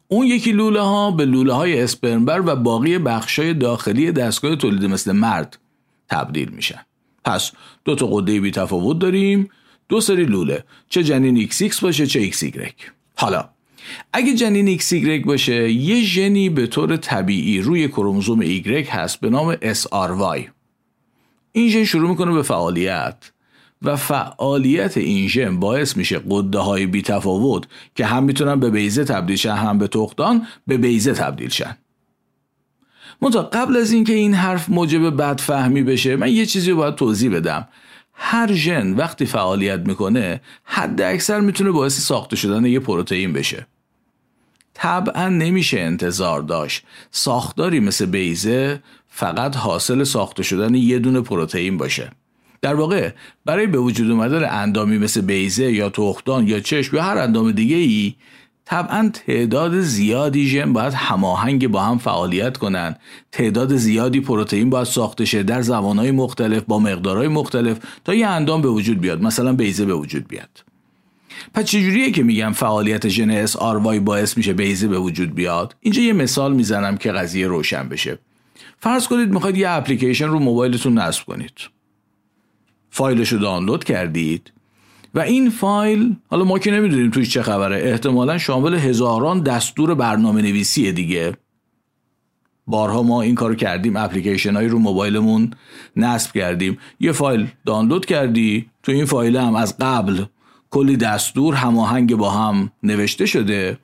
اون 0.08 0.26
یکی 0.26 0.52
لوله 0.52 0.80
ها 0.80 1.10
به 1.10 1.24
لوله 1.24 1.52
های 1.52 1.80
اسپرمبر 1.80 2.42
و 2.46 2.56
باقی 2.56 2.98
بخش 2.98 3.38
های 3.38 3.54
داخلی 3.54 4.12
دستگاه 4.12 4.56
تولید 4.56 4.84
مثل 4.84 5.12
مرد 5.12 5.58
تبدیل 6.08 6.48
میشن. 6.48 6.80
پس 7.24 7.52
دو 7.84 7.94
تا 7.94 8.06
قده 8.06 8.40
بی 8.40 8.50
تفاوت 8.50 8.98
داریم 8.98 9.50
دو 9.88 10.00
سری 10.00 10.24
لوله 10.24 10.64
چه 10.88 11.04
جنین 11.04 11.48
XX 11.48 11.80
باشه 11.80 12.06
چه 12.06 12.30
XY 12.30 12.72
حالا 13.16 13.48
اگه 14.12 14.34
جنین 14.34 14.78
XY 14.78 15.26
باشه 15.26 15.72
یه 15.72 16.04
ژنی 16.04 16.48
به 16.48 16.66
طور 16.66 16.96
طبیعی 16.96 17.60
روی 17.60 17.88
کروموزوم 17.88 18.60
Y 18.60 18.88
هست 18.88 19.20
به 19.20 19.30
نام 19.30 19.54
SRY 19.54 20.40
این 21.52 21.68
ژن 21.68 21.84
شروع 21.84 22.10
می‌کنه 22.10 22.32
به 22.32 22.42
فعالیت 22.42 23.30
و 23.82 23.96
فعالیت 23.96 24.96
این 24.96 25.28
ژن 25.28 25.60
باعث 25.60 25.96
میشه 25.96 26.20
قده 26.30 26.58
های 26.58 26.86
بی 26.86 27.02
تفاوت 27.02 27.64
که 27.94 28.06
هم 28.06 28.24
می‌تونن 28.24 28.60
به 28.60 28.70
بیزه 28.70 29.04
تبدیل 29.04 29.36
شن 29.36 29.56
هم 29.56 29.78
به 29.78 29.88
تختان 29.88 30.46
به 30.66 30.76
بیزه 30.76 31.12
تبدیل 31.12 31.48
شن. 31.48 31.76
منتها 33.22 33.42
قبل 33.42 33.76
از 33.76 33.92
اینکه 33.92 34.12
این 34.12 34.34
حرف 34.34 34.68
موجب 34.68 35.16
بدفهمی 35.16 35.82
بشه 35.82 36.16
من 36.16 36.32
یه 36.32 36.46
چیزی 36.46 36.70
رو 36.70 36.76
باید 36.76 36.94
توضیح 36.94 37.30
بدم. 37.30 37.68
هر 38.22 38.52
ژن 38.52 38.92
وقتی 38.92 39.26
فعالیت 39.26 39.80
می‌کنه 39.80 40.40
حد 40.64 41.00
اکثر 41.02 41.40
می‌تونه 41.40 41.70
باعث 41.70 41.98
ساخته 41.98 42.36
شدن 42.36 42.64
یه 42.64 42.80
پروتئین 42.80 43.32
بشه. 43.32 43.66
طبعا 44.74 45.28
نمیشه 45.28 45.80
انتظار 45.80 46.40
داشت. 46.40 46.82
ساختاری 47.10 47.80
مثل 47.80 48.06
بیزه 48.06 48.82
فقط 49.08 49.56
حاصل 49.56 50.04
ساخته 50.04 50.42
شدن 50.42 50.74
یه 50.74 50.98
دونه 50.98 51.20
پروتئین 51.20 51.76
باشه. 51.76 52.12
در 52.62 52.74
واقع 52.74 53.10
برای 53.44 53.66
به 53.66 53.78
وجود 53.78 54.10
اومدن 54.10 54.48
اندامی 54.50 54.98
مثل 54.98 55.20
بیزه 55.20 55.72
یا 55.72 55.90
تخمدان 55.90 56.48
یا 56.48 56.60
چشم 56.60 56.96
یا 56.96 57.02
هر 57.02 57.18
اندام 57.18 57.52
دیگه 57.52 57.76
ای 57.76 58.14
طبعا 58.70 59.10
تعداد 59.14 59.80
زیادی 59.80 60.46
ژن 60.46 60.72
باید 60.72 60.94
هماهنگ 60.94 61.68
با 61.68 61.82
هم 61.82 61.98
فعالیت 61.98 62.56
کنند 62.56 62.98
تعداد 63.32 63.76
زیادی 63.76 64.20
پروتئین 64.20 64.70
باید 64.70 64.86
ساخته 64.86 65.24
شه 65.24 65.42
در 65.42 65.62
زمانهای 65.62 66.10
مختلف 66.10 66.62
با 66.62 66.78
مقدارهای 66.78 67.28
مختلف 67.28 67.78
تا 68.04 68.14
یه 68.14 68.26
اندام 68.26 68.62
به 68.62 68.68
وجود 68.68 69.00
بیاد. 69.00 69.22
مثلا 69.22 69.52
بیزه 69.52 69.84
به 69.84 69.94
وجود 69.94 70.28
بیاد. 70.28 70.64
پس 71.54 71.64
چجوریه 71.64 72.10
که 72.10 72.22
میگم 72.22 72.52
فعالیت 72.52 73.08
ژن 73.08 73.30
اس 73.30 73.56
باعث 74.00 74.36
میشه 74.36 74.52
بیزه 74.52 74.88
به 74.88 74.98
وجود 74.98 75.34
بیاد؟ 75.34 75.76
اینجا 75.80 76.02
یه 76.02 76.12
مثال 76.12 76.52
می‌زنم 76.52 76.96
که 76.96 77.12
قضیه 77.12 77.46
روشن 77.46 77.88
بشه. 77.88 78.18
فرض 78.78 79.06
کنید 79.06 79.28
می‌خواید 79.30 79.56
یه 79.56 79.70
اپلیکیشن 79.70 80.28
رو 80.28 80.38
موبایلتون 80.38 80.98
نصب 80.98 81.24
کنید. 81.24 81.52
فایلش 82.90 83.32
رو 83.32 83.38
دانلود 83.38 83.84
کردید. 83.84 84.52
و 85.14 85.20
این 85.20 85.50
فایل 85.50 86.16
حالا 86.28 86.44
ما 86.44 86.58
که 86.58 86.70
نمی‌دونیم 86.70 87.10
توش 87.10 87.30
چه 87.30 87.42
خبره 87.42 87.90
احتمالا 87.90 88.38
شامل 88.38 88.74
هزاران 88.74 89.42
دستور 89.42 89.94
برنامه 89.94 90.42
نویسی 90.42 90.92
دیگه. 90.92 91.36
بارها 92.66 93.02
ما 93.02 93.22
این 93.22 93.34
کارو 93.34 93.54
کردیم 93.54 93.96
اپلیکیشن 93.96 94.54
هایی 94.56 94.68
رو 94.68 94.78
موبایلمون 94.78 95.50
نصب 95.96 96.32
کردیم. 96.32 96.78
یه 97.00 97.12
فایل 97.12 97.46
دانلود 97.66 98.06
کردی 98.06 98.66
تو 98.82 98.92
این 98.92 99.04
فایل 99.04 99.36
هم 99.36 99.54
از 99.54 99.76
قبل 99.78 100.24
کلی 100.70 100.96
دستور 100.96 101.54
هماهنگ 101.54 102.14
با 102.14 102.30
هم 102.30 102.72
نوشته 102.82 103.26
شده 103.26 103.78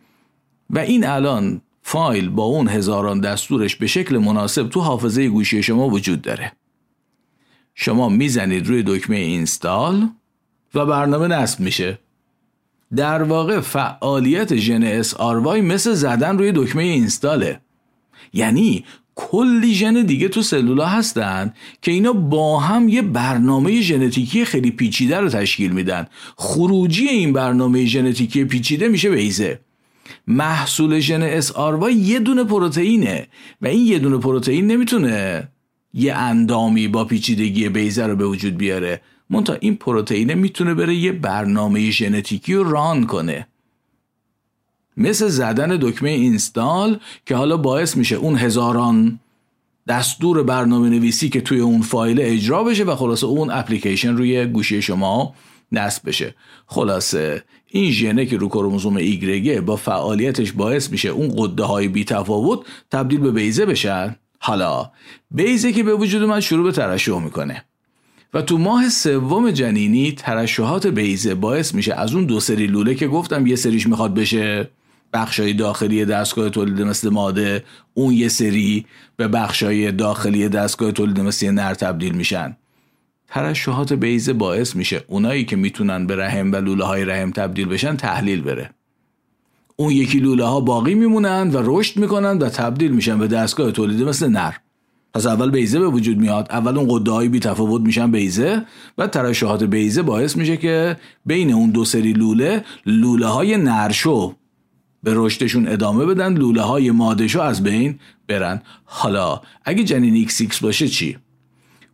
و 0.71 0.79
این 0.79 1.07
الان 1.07 1.61
فایل 1.83 2.29
با 2.29 2.43
اون 2.43 2.69
هزاران 2.69 3.21
دستورش 3.21 3.77
به 3.77 3.87
شکل 3.87 4.19
مناسب 4.19 4.69
تو 4.69 4.81
حافظه 4.81 5.29
گوشی 5.29 5.63
شما 5.63 5.89
وجود 5.89 6.23
داره. 6.23 6.53
شما 7.75 8.09
می‌زنید 8.09 8.67
روی 8.67 8.83
دکمه 8.87 9.17
اینستال 9.17 10.09
و 10.77 10.87
برنامه 10.87 11.27
نصب 11.27 11.61
میشه. 11.61 11.99
در 12.97 13.23
واقع 13.23 13.61
فعالیت 13.61 14.57
ژن 14.57 14.83
اس 14.83 15.21
وای 15.21 15.61
مثل 15.61 15.93
زدن 15.93 16.39
روی 16.39 16.53
دکمه 16.53 16.83
اینستاله. 16.83 17.61
یعنی 18.33 18.85
کلی 19.15 19.75
ژن 19.75 20.03
دیگه 20.03 20.29
تو 20.29 20.43
سلولا 20.43 20.87
هستن 20.87 21.53
که 21.83 21.93
اینا 21.93 22.13
با 22.13 22.61
هم 22.61 22.89
یه 22.89 23.03
برنامه 23.03 23.81
ژنتیکی 23.81 24.45
خیلی 24.45 24.71
پیچیده 24.71 25.21
رو 25.21 25.29
تشکیل 25.29 25.73
میدن. 25.73 26.07
خروجی 26.37 27.09
این 27.09 27.33
برنامه 27.33 27.85
ژنتیکی 27.85 28.45
پیچیده 28.45 28.89
میشه 28.89 29.11
بیزه. 29.11 29.61
محصول 30.27 31.01
ژن 31.01 31.23
اس 31.23 31.57
وای 31.57 31.95
یه 31.95 32.19
دونه 32.19 32.45
پروتئینه 32.45 33.27
و 33.63 33.67
این 33.67 33.87
یه 33.87 33.99
دونه 33.99 34.19
پروتئین 34.19 34.67
نمی‌تونه 34.67 35.49
یه 35.95 36.15
اندامی 36.15 36.89
با 36.89 37.05
پیچیدگی 37.05 37.69
بیزه 37.69 38.07
رو 38.07 38.17
به 38.17 38.27
وجود 38.27 38.57
بیاره. 38.57 39.01
منتها 39.31 39.57
این 39.61 39.77
پروتئینه 39.77 40.35
می‌تونه 40.35 40.75
بره 40.75 40.95
یه 40.95 41.13
برنامه 41.13 41.91
ژنتیکی 41.91 42.55
رو 42.55 42.71
ران 42.71 43.07
کنه. 43.07 43.47
مثل 44.97 45.29
زدن 45.29 45.79
دکمه 45.81 46.11
اینستال 46.11 47.01
که 47.27 47.37
حالا 47.37 47.57
باعث 47.57 47.97
میشه 47.97 48.17
اون 48.17 48.37
هزاران 48.37 49.21
دستور 49.89 50.43
برنامه 50.43 50.89
نویسی 50.89 51.29
که 51.29 51.41
توی 51.41 51.61
اون 51.61 51.83
فایل 51.83 52.21
اجرا 52.21 52.65
بشه 52.65 52.85
و 52.85 52.97
خلاصه 52.97 53.27
اون 53.27 53.51
اپلیکیشن 53.51 54.17
روی 54.17 54.47
گوشی 54.47 54.83
شما 54.83 55.35
نصب 55.73 56.09
بشه. 56.09 56.35
خلاصه 56.67 57.45
این 57.67 57.91
ژنه 57.91 58.27
که 58.27 58.37
رو 58.37 58.49
کروموزوم 58.49 58.97
ایگرگه 58.97 59.61
با 59.61 59.77
فعالیتش 59.77 60.53
باعث 60.53 60.91
میشه 60.91 61.09
اون 61.09 61.35
قده 61.37 61.63
های 61.63 61.89
بی 61.89 62.05
تفاوت 62.05 62.61
تبدیل 62.91 63.21
به 63.21 63.31
بیزه 63.31 63.67
بشن. 63.67 64.17
حالا 64.39 64.91
بیزه 65.31 65.73
که 65.73 65.83
به 65.83 65.95
وجود 65.95 66.23
من 66.23 66.41
شروع 66.41 66.65
به 66.65 66.73
ترشح 66.73 67.19
می‌کنه. 67.19 67.65
و 68.35 68.43
تو 68.43 68.59
ماه 68.59 68.89
سوم 68.89 69.51
جنینی 69.51 70.13
ترشحات 70.13 70.87
بیزه 70.87 71.35
باعث 71.35 71.75
میشه 71.75 71.95
از 71.95 72.15
اون 72.15 72.25
دو 72.25 72.41
سری 72.41 72.67
لوله 72.67 72.95
که 72.95 73.09
گفتم 73.09 73.47
یه 73.47 73.57
سریش 73.57 73.87
می‌خواد 73.87 74.15
بشه 74.15 74.69
بخشای 75.13 75.53
داخلی 75.53 76.05
دستگاه 76.05 76.51
تولید 76.51 76.83
مثل 76.83 77.09
ماده 77.09 77.65
اون 77.95 78.15
یه 78.15 78.29
سری 78.29 78.87
به 79.17 79.29
بخشای 79.29 79.93
داخلی 79.93 80.49
دستگاه 80.49 80.93
تولید 80.93 81.21
مثل 81.21 81.51
نر 81.51 81.75
تبدیل 81.75 82.13
میشن. 82.15 82.57
ترشحات 83.29 83.93
بیضه 83.93 84.33
باعث 84.33 84.77
میشه 84.77 85.05
اونایی 85.07 85.45
که 85.45 85.57
می‌تونن 85.57 86.07
به 86.07 86.17
رحم 86.17 86.53
و 86.53 86.57
لوله 86.57 86.85
های 86.85 87.05
رحم 87.05 87.31
تبدیل 87.31 87.69
بشن 87.69 87.97
تحلیل 87.97 88.43
بره. 88.43 88.71
اون 89.77 89.93
یکی 89.93 90.19
لوله 90.19 90.45
ها 90.45 90.61
باقی 90.61 90.95
میمونن 90.95 91.51
و 91.51 91.63
رشد 91.65 91.97
می‌کنن 91.97 92.39
و 92.39 92.49
تبدیل 92.49 92.93
میشن 92.93 93.19
به 93.19 93.27
دستگاه 93.27 93.73
تولید 93.73 94.03
مثل 94.03 94.29
نر. 94.29 94.53
پس 95.17 95.27
اول 95.27 95.51
بیضه 95.51 95.79
به 95.79 95.89
وجود 95.89 96.19
میاد 96.19 96.47
اول 96.51 96.79
اون 96.79 96.89
غده 96.91 97.29
بی 97.29 97.41
تفاوت 97.41 97.81
میشن 97.81 98.11
بیضه 98.11 98.63
و 98.99 99.07
ترشحات 99.07 99.65
بیضه 99.65 100.03
باعث 100.03 100.37
میشه 100.37 100.57
که 100.57 100.97
بین 101.27 101.53
اون 101.53 101.71
دو 101.71 101.85
سری 101.85 102.13
لوله 102.13 102.65
لوله 102.87 103.27
های 103.27 103.57
نرشو 103.57 104.35
به 105.03 105.13
رشدشون 105.15 105.69
ادامه 105.69 106.07
بدن 106.07 106.35
لوله 106.35 106.63
های 106.63 106.91
مادشو 106.91 107.41
از 107.41 107.63
بین 107.63 107.99
برن. 108.29 108.63
حالا 108.85 109.41
اگه 109.65 109.85
جنین 109.85 110.15
ایکس 110.15 110.41
ایکس 110.41 110.61
باشه 110.61 110.89
چی؟ 110.89 111.17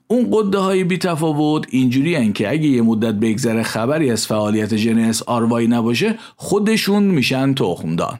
اون 0.08 0.28
غده 0.32 0.58
های 0.58 0.84
بی 0.84 0.98
تفاوت 0.98 1.66
اینجوری 1.70 2.32
که 2.32 2.50
اگه 2.50 2.68
یه 2.68 2.82
مدت 2.82 3.14
بگذره 3.14 3.62
خبری 3.62 4.10
از 4.10 4.26
فعالیت 4.26 4.74
ژن 4.74 5.22
SRY 5.22 5.57
ای 5.57 5.68
نباشه 5.68 6.18
خودشون 6.36 7.02
میشن 7.02 7.54
تخمدان. 7.54 8.18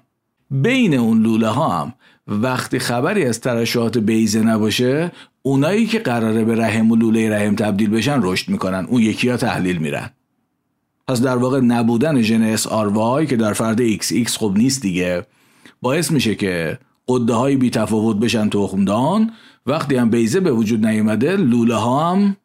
بین 0.51 0.95
اون 0.95 1.23
لوله 1.23 1.49
ها 1.49 1.69
هم 1.69 1.93
وقتی 2.27 2.79
خبری 2.79 3.25
از 3.25 3.41
ترشحات 3.41 3.99
بیضه 3.99 4.43
نباشه 4.43 5.13
اونایی 5.43 5.87
که 5.87 5.99
قراره 5.99 6.45
به 6.45 6.55
رحم 6.55 6.91
و 6.91 6.97
لوله 6.97 7.31
رحم 7.31 7.55
تبدیل 7.55 7.91
بشن 7.91 8.21
رشد 8.23 8.49
می‌کنن. 8.49 8.87
اون 8.89 9.03
یکی 9.03 9.29
ها 9.29 9.37
تحلیل 9.37 9.79
میرن. 9.79 10.11
پس 11.09 11.23
در 11.23 11.37
واقع 11.37 11.61
نبودن 11.61 12.23
ژن 12.23 12.43
SRY 12.43 13.27
که 13.27 13.37
در 13.37 13.53
فرد 13.53 13.81
ایکس 13.81 14.13
ایکس 14.13 14.37
خب 14.37 14.53
نیست 14.57 14.83
دیگه 14.83 15.27
باعث 15.83 16.11
میشه 16.11 16.35
که 16.35 16.79
قده 17.09 17.35
های 17.35 17.57
بی 17.57 17.71
تفاوت 17.71 18.17
بشن 18.17 18.49
تخمدان. 18.49 19.31
وقتی 19.67 19.97
هم 19.97 20.11
بیزه 20.11 20.41
به 20.41 20.53
وجود 20.53 20.87
نیومده 20.87 21.37
لوله 21.37 21.75
ها 21.75 22.11
هم 22.11 22.37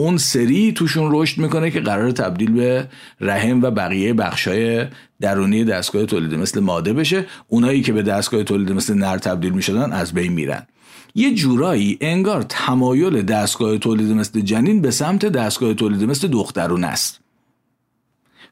اون 0.00 0.16
سری 0.16 0.72
توشون 0.72 1.08
رشد 1.12 1.38
می‌کنه 1.38 1.70
که 1.70 1.80
قرار 1.80 2.10
تبدیل 2.10 2.52
به 2.52 2.88
رحم 3.20 3.62
و 3.62 3.70
بقیه 3.70 4.12
بخشای 4.12 4.86
درونی 5.20 5.64
دستگاه 5.64 6.06
تولید 6.06 6.34
مثل 6.34 6.60
ماده 6.60 6.92
بشه. 6.92 7.26
اونایی 7.48 7.82
که 7.82 7.92
به 7.92 8.02
دستگاه 8.02 8.42
تولید 8.42 8.72
مثل 8.72 8.94
نر 8.94 9.18
تبدیل 9.18 9.52
می‌شدن 9.52 9.92
از 9.92 10.12
بین 10.12 10.32
میرن. 10.32 10.66
یه 11.14 11.34
جورایی 11.34 11.98
انگار 12.00 12.42
تمایل 12.48 13.22
دستگاه 13.22 13.78
تولید 13.78 14.12
مثل 14.12 14.40
جنین 14.40 14.82
به 14.82 14.90
سمت 14.90 15.26
دستگاه 15.26 15.74
تولید 15.74 16.04
مثل 16.04 16.28
دخترون 16.28 16.84
است. 16.84 17.20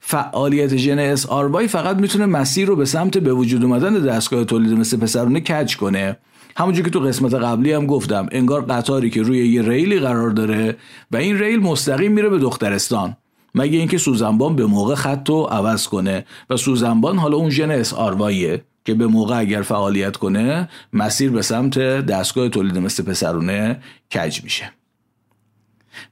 فعالیت 0.01 0.77
ژن 0.77 0.99
اس 0.99 1.27
فقط 1.69 1.97
می‌تونه 1.97 2.27
مسیر 2.27 2.69
رو 2.69 2.77
به 2.77 2.85
سمت 2.85 3.19
به 3.19 3.33
وجود 3.33 3.65
اومدن 3.65 3.95
دستگاه 3.95 4.45
تولید 4.45 4.73
مثل 4.73 4.97
پسرونه 4.97 5.41
کج 5.41 5.77
کنه. 5.77 6.17
همونجور 6.59 6.85
که 6.85 6.91
تو 6.91 7.01
قسمت 7.01 7.35
قبلی 7.35 7.73
هم 7.73 7.87
گفتم 7.87 8.29
انگار 8.33 8.65
قطاری 8.65 9.11
که 9.11 9.23
روی 9.23 9.49
یه 9.49 9.63
ریلی 9.63 9.99
قرار 9.99 10.31
داره 10.31 10.77
و 11.11 11.17
این 11.17 11.39
ریل 11.39 11.61
مستقیم 11.61 12.13
میره 12.13 12.29
به 12.29 12.39
دخترستان. 12.39 13.17
مگه 13.55 13.79
اینکه 13.79 13.99
سوزنبان 13.99 14.57
به 14.57 14.67
موقع 14.67 14.95
خط 14.95 15.29
رو 15.29 15.43
عوض 15.43 15.89
کنه 15.89 16.25
و 16.51 16.57
سوزنبان 16.57 17.19
حالا 17.19 17.37
اون 17.37 17.51
ژن 17.51 17.71
اس 17.71 17.95
که 18.85 18.95
به 18.95 19.07
موقع 19.07 19.39
اگر 19.39 19.63
فعالیت 19.63 20.17
کنه 20.17 20.69
مسیر 20.93 21.31
به 21.31 21.43
سمت 21.43 21.79
دستگاه 21.79 22.49
تولید 22.49 22.79
مثل 22.79 23.03
پسرونه 23.03 23.81
کج 24.15 24.45
میشه. 24.45 24.73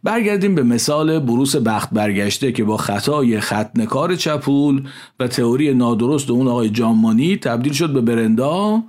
برگردیم 0.02 0.54
به 0.54 0.62
مثال 0.62 1.18
بروس 1.18 1.56
بخت 1.56 1.90
برگشته 1.90 2.52
که 2.52 2.64
با 2.64 2.76
خطای 2.76 3.40
ختنکار 3.40 4.16
چپول 4.16 4.88
و 5.20 5.28
تئوری 5.28 5.74
نادرست 5.74 6.30
اون 6.30 6.48
آقای 6.48 6.70
جامانی 6.70 7.36
تبدیل 7.36 7.72
شد 7.72 7.92
به 7.92 8.00
برندا 8.00 8.82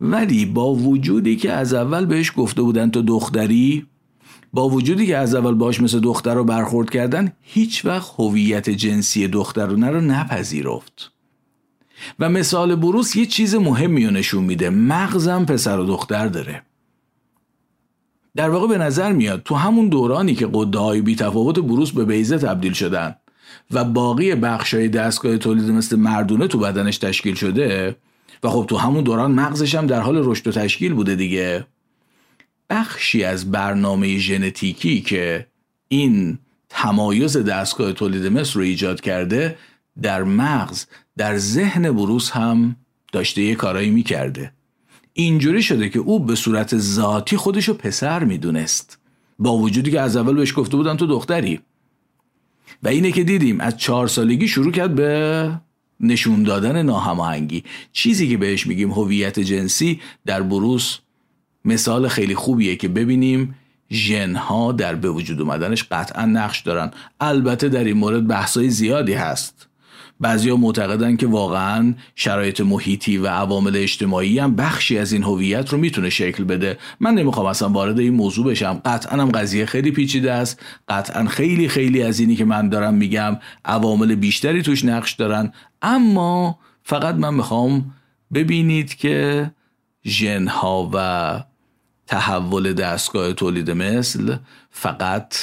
ولی 0.00 0.46
با 0.46 0.74
وجودی 0.74 1.36
که 1.36 1.52
از 1.52 1.74
اول 1.74 2.06
بهش 2.06 2.32
گفته 2.36 2.62
بودن 2.62 2.90
تو 2.90 3.02
دختری 3.02 3.86
با 4.52 4.68
وجودی 4.68 5.06
که 5.06 5.16
از 5.16 5.34
اول 5.34 5.54
باش 5.54 5.80
مثل 5.80 6.00
دختر 6.00 6.34
رو 6.34 6.44
برخورد 6.44 6.90
کردن 6.90 7.32
هیچ 7.40 7.84
وقت 7.84 8.12
هویت 8.18 8.70
جنسی 8.70 9.28
دخترونه 9.28 9.90
رو 9.90 10.00
نپذیرفت. 10.00 11.12
و 12.18 12.28
مثال 12.28 12.74
بروس 12.74 13.16
یه 13.16 13.26
چیز 13.26 13.54
مهمی 13.54 14.06
رو 14.06 14.10
نشون 14.10 14.44
میده. 14.44 14.70
مغزم 14.70 15.44
پسر 15.44 15.78
و 15.78 15.84
دختر 15.84 16.26
داره. 16.26 16.62
در 18.36 18.50
واقع 18.50 18.66
به 18.66 18.78
نظر 18.78 19.12
میاد 19.12 19.42
تو 19.42 19.54
همون 19.54 19.88
دورانی 19.88 20.34
که 20.34 20.48
قده 20.52 20.78
های 20.78 21.00
بی 21.00 21.16
تفاوت 21.16 21.58
بروس 21.58 21.92
به 21.92 22.04
بیزه 22.04 22.38
تبدیل 22.38 22.72
شدن 22.72 23.14
و 23.70 23.84
باقی 23.84 24.34
بخشای 24.34 24.88
دستگاه 24.88 25.38
تولید 25.38 25.70
مثل 25.70 25.96
مردونه 25.96 26.46
تو 26.48 26.58
بدنش 26.58 26.98
تشکیل 26.98 27.34
شده 27.34 27.96
و 28.42 28.48
خب 28.48 28.66
تو 28.68 28.76
همون 28.76 29.04
دوران 29.04 29.30
مغزش 29.30 29.74
هم 29.74 29.86
در 29.86 30.00
حال 30.00 30.20
رشد 30.24 30.48
و 30.48 30.52
تشکیل 30.52 30.94
بوده 30.94 31.14
دیگه. 31.14 31.66
بخشی 32.70 33.24
از 33.24 33.50
برنامه 33.50 34.18
ژنتیکی 34.18 35.00
که 35.00 35.46
این 35.88 36.38
تمایز 36.68 37.36
دستگاه 37.36 37.92
تولید 37.92 38.26
مثل 38.26 38.52
رو 38.54 38.60
ایجاد 38.60 39.00
کرده 39.00 39.58
در 40.02 40.22
مغز 40.22 40.86
در 41.16 41.38
ذهن 41.38 41.92
بروس 41.92 42.30
هم 42.30 42.76
داشته 43.12 43.42
یه 43.42 43.54
کارایی 43.54 43.90
می‌کرده. 43.90 44.52
اینجوری 45.12 45.62
شده 45.62 45.88
که 45.88 45.98
او 45.98 46.20
به 46.20 46.34
صورت 46.34 46.78
ذاتی 46.78 47.36
خودشو 47.36 47.74
پسر 47.74 48.24
می‌دونست. 48.24 48.98
با 49.38 49.56
وجودی 49.56 49.90
که 49.90 50.00
از 50.00 50.16
اول 50.16 50.34
بهش 50.34 50.54
گفته 50.56 50.76
بودن 50.76 50.96
تو 50.96 51.06
دختری. 51.06 51.60
و 52.82 52.88
اینه 52.88 53.12
که 53.12 53.24
دیدیم 53.24 53.60
از 53.60 53.76
چهار 53.76 54.08
سالگی 54.08 54.48
شروع 54.48 54.72
کرد 54.72 54.94
به 54.94 55.50
نشون 56.00 56.42
دادن 56.42 56.82
ناهماهنگی. 56.82 57.64
چیزی 57.92 58.28
که 58.28 58.36
بهش 58.36 58.66
میگیم 58.66 58.90
هویت 58.90 59.40
جنسی 59.40 60.00
در 60.26 60.42
بروس 60.42 60.98
مثال 61.64 62.08
خیلی 62.08 62.34
خوبیه 62.34 62.76
که 62.76 62.88
ببینیم 62.88 63.54
ژنها 63.90 64.72
در 64.72 64.94
به 64.94 65.10
وجود 65.10 65.40
اومدنش 65.40 65.84
قطعا 65.90 66.24
نقش 66.24 66.60
دارن. 66.60 66.90
البته 67.20 67.68
در 67.68 67.84
این 67.84 67.96
مورد 67.96 68.26
بحثای 68.26 68.70
زیادی 68.70 69.12
هست. 69.12 69.67
بعضیا 70.20 70.56
معتقدن 70.56 71.16
که 71.16 71.26
واقعا 71.26 71.94
شرایط 72.14 72.60
محیطی 72.60 73.18
و 73.18 73.26
عوامل 73.26 73.76
اجتماعی 73.76 74.38
هم 74.38 74.56
بخشی 74.56 74.98
از 74.98 75.12
این 75.12 75.22
هویت 75.22 75.68
رو 75.68 75.78
می‌تونه 75.78 76.10
شکل 76.10 76.44
بده. 76.44 76.78
من 77.00 77.14
نمی‌خوام 77.14 77.46
اصلا 77.46 77.68
وارد 77.68 77.98
این 77.98 78.14
موضوع 78.14 78.46
بشم. 78.46 78.80
قطعا 78.84 79.22
هم 79.22 79.30
قضیه 79.30 79.66
خیلی 79.66 79.90
پیچیده 79.90 80.32
است. 80.32 80.62
قطعا 80.88 81.26
خیلی 81.26 81.68
خیلی 81.68 82.02
از 82.02 82.20
اینی 82.20 82.36
که 82.36 82.44
من 82.44 82.68
دارم 82.68 82.94
میگم 82.94 83.38
عوامل 83.64 84.14
بیشتری 84.14 84.62
توش 84.62 84.84
نقش 84.84 85.12
دارن. 85.12 85.52
اما 85.82 86.58
فقط 86.82 87.14
من 87.14 87.34
می‌خوام 87.34 87.94
ببینید 88.34 88.94
که 88.94 89.50
ژنها 90.06 90.90
و 90.94 91.40
تحول 92.06 92.72
دستگاه 92.72 93.32
تولید 93.32 93.70
مثل 93.70 94.36
فقط 94.70 95.34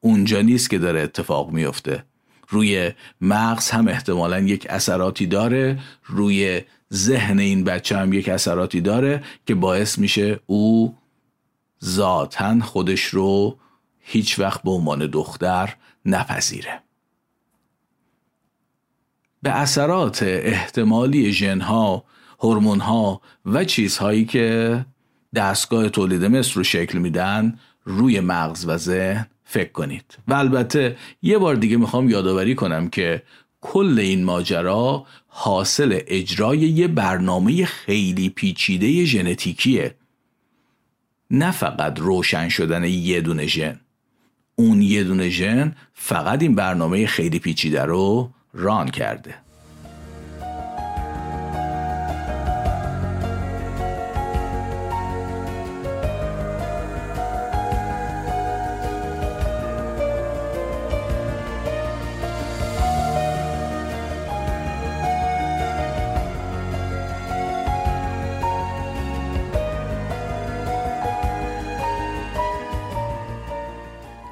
اونجا 0.00 0.40
نیست 0.40 0.70
که 0.70 0.78
داره 0.78 1.00
اتفاق 1.00 1.50
میفته 1.50 2.04
روی 2.50 2.92
مغز 3.20 3.70
هم 3.70 3.88
احتمالا 3.88 4.38
یک 4.38 4.66
اثراتی 4.70 5.26
داره 5.26 5.78
روی 6.04 6.60
ذهن 6.92 7.38
این 7.38 7.64
بچه 7.64 7.98
هم 7.98 8.12
یک 8.12 8.28
اثراتی 8.28 8.80
داره 8.80 9.22
که 9.46 9.54
باعث 9.54 9.98
میشه 9.98 10.40
او 10.46 10.96
ذاتا 11.84 12.60
خودش 12.60 13.04
رو 13.04 13.58
هیچ 14.00 14.38
وقت 14.38 14.62
به 14.62 14.70
عنوان 14.70 15.06
دختر 15.06 15.76
نپذیره. 16.04 16.82
به 19.42 19.50
اثرات 19.50 20.22
احتمالی 20.22 21.32
ژنها، 21.32 22.04
هورمونها 22.40 23.20
و 23.46 23.64
چیزهایی 23.64 24.24
که 24.24 24.86
دستگاه 25.34 25.88
تولید 25.88 26.24
مثل 26.24 26.54
رو 26.54 26.64
شکل 26.64 26.98
میدن 26.98 27.58
روی 27.84 28.20
مغز 28.20 28.68
و 28.68 28.76
ذهن 28.76 29.29
فکر 29.50 29.72
کنید. 29.72 30.18
و 30.28 30.34
البته 30.34 30.96
یه 31.22 31.38
بار 31.38 31.54
دیگه 31.54 31.76
می‌خوام 31.76 32.10
یادآوری 32.10 32.54
کنم 32.54 32.88
که 32.88 33.22
کل 33.60 33.98
این 33.98 34.24
ماجرا 34.24 35.06
حاصل 35.26 36.00
اجرای 36.06 36.58
یه 36.58 36.88
برنامه 36.88 37.64
خیلی 37.64 38.28
پیچیده 38.28 39.04
ژنتیکیه. 39.04 39.94
نه 41.30 41.50
فقط 41.50 41.98
روشن 41.98 42.48
شدن 42.48 42.84
یه 42.84 43.20
دونه 43.20 43.46
ژن. 43.46 43.80
اون 44.56 44.82
یه 44.82 45.04
دونه 45.04 45.28
ژن 45.28 45.76
فقط 45.94 46.42
این 46.42 46.54
برنامه 46.54 47.06
خیلی 47.06 47.38
پیچیده 47.38 47.82
رو 47.82 48.30
ران 48.52 48.88
کرده. 48.90 49.34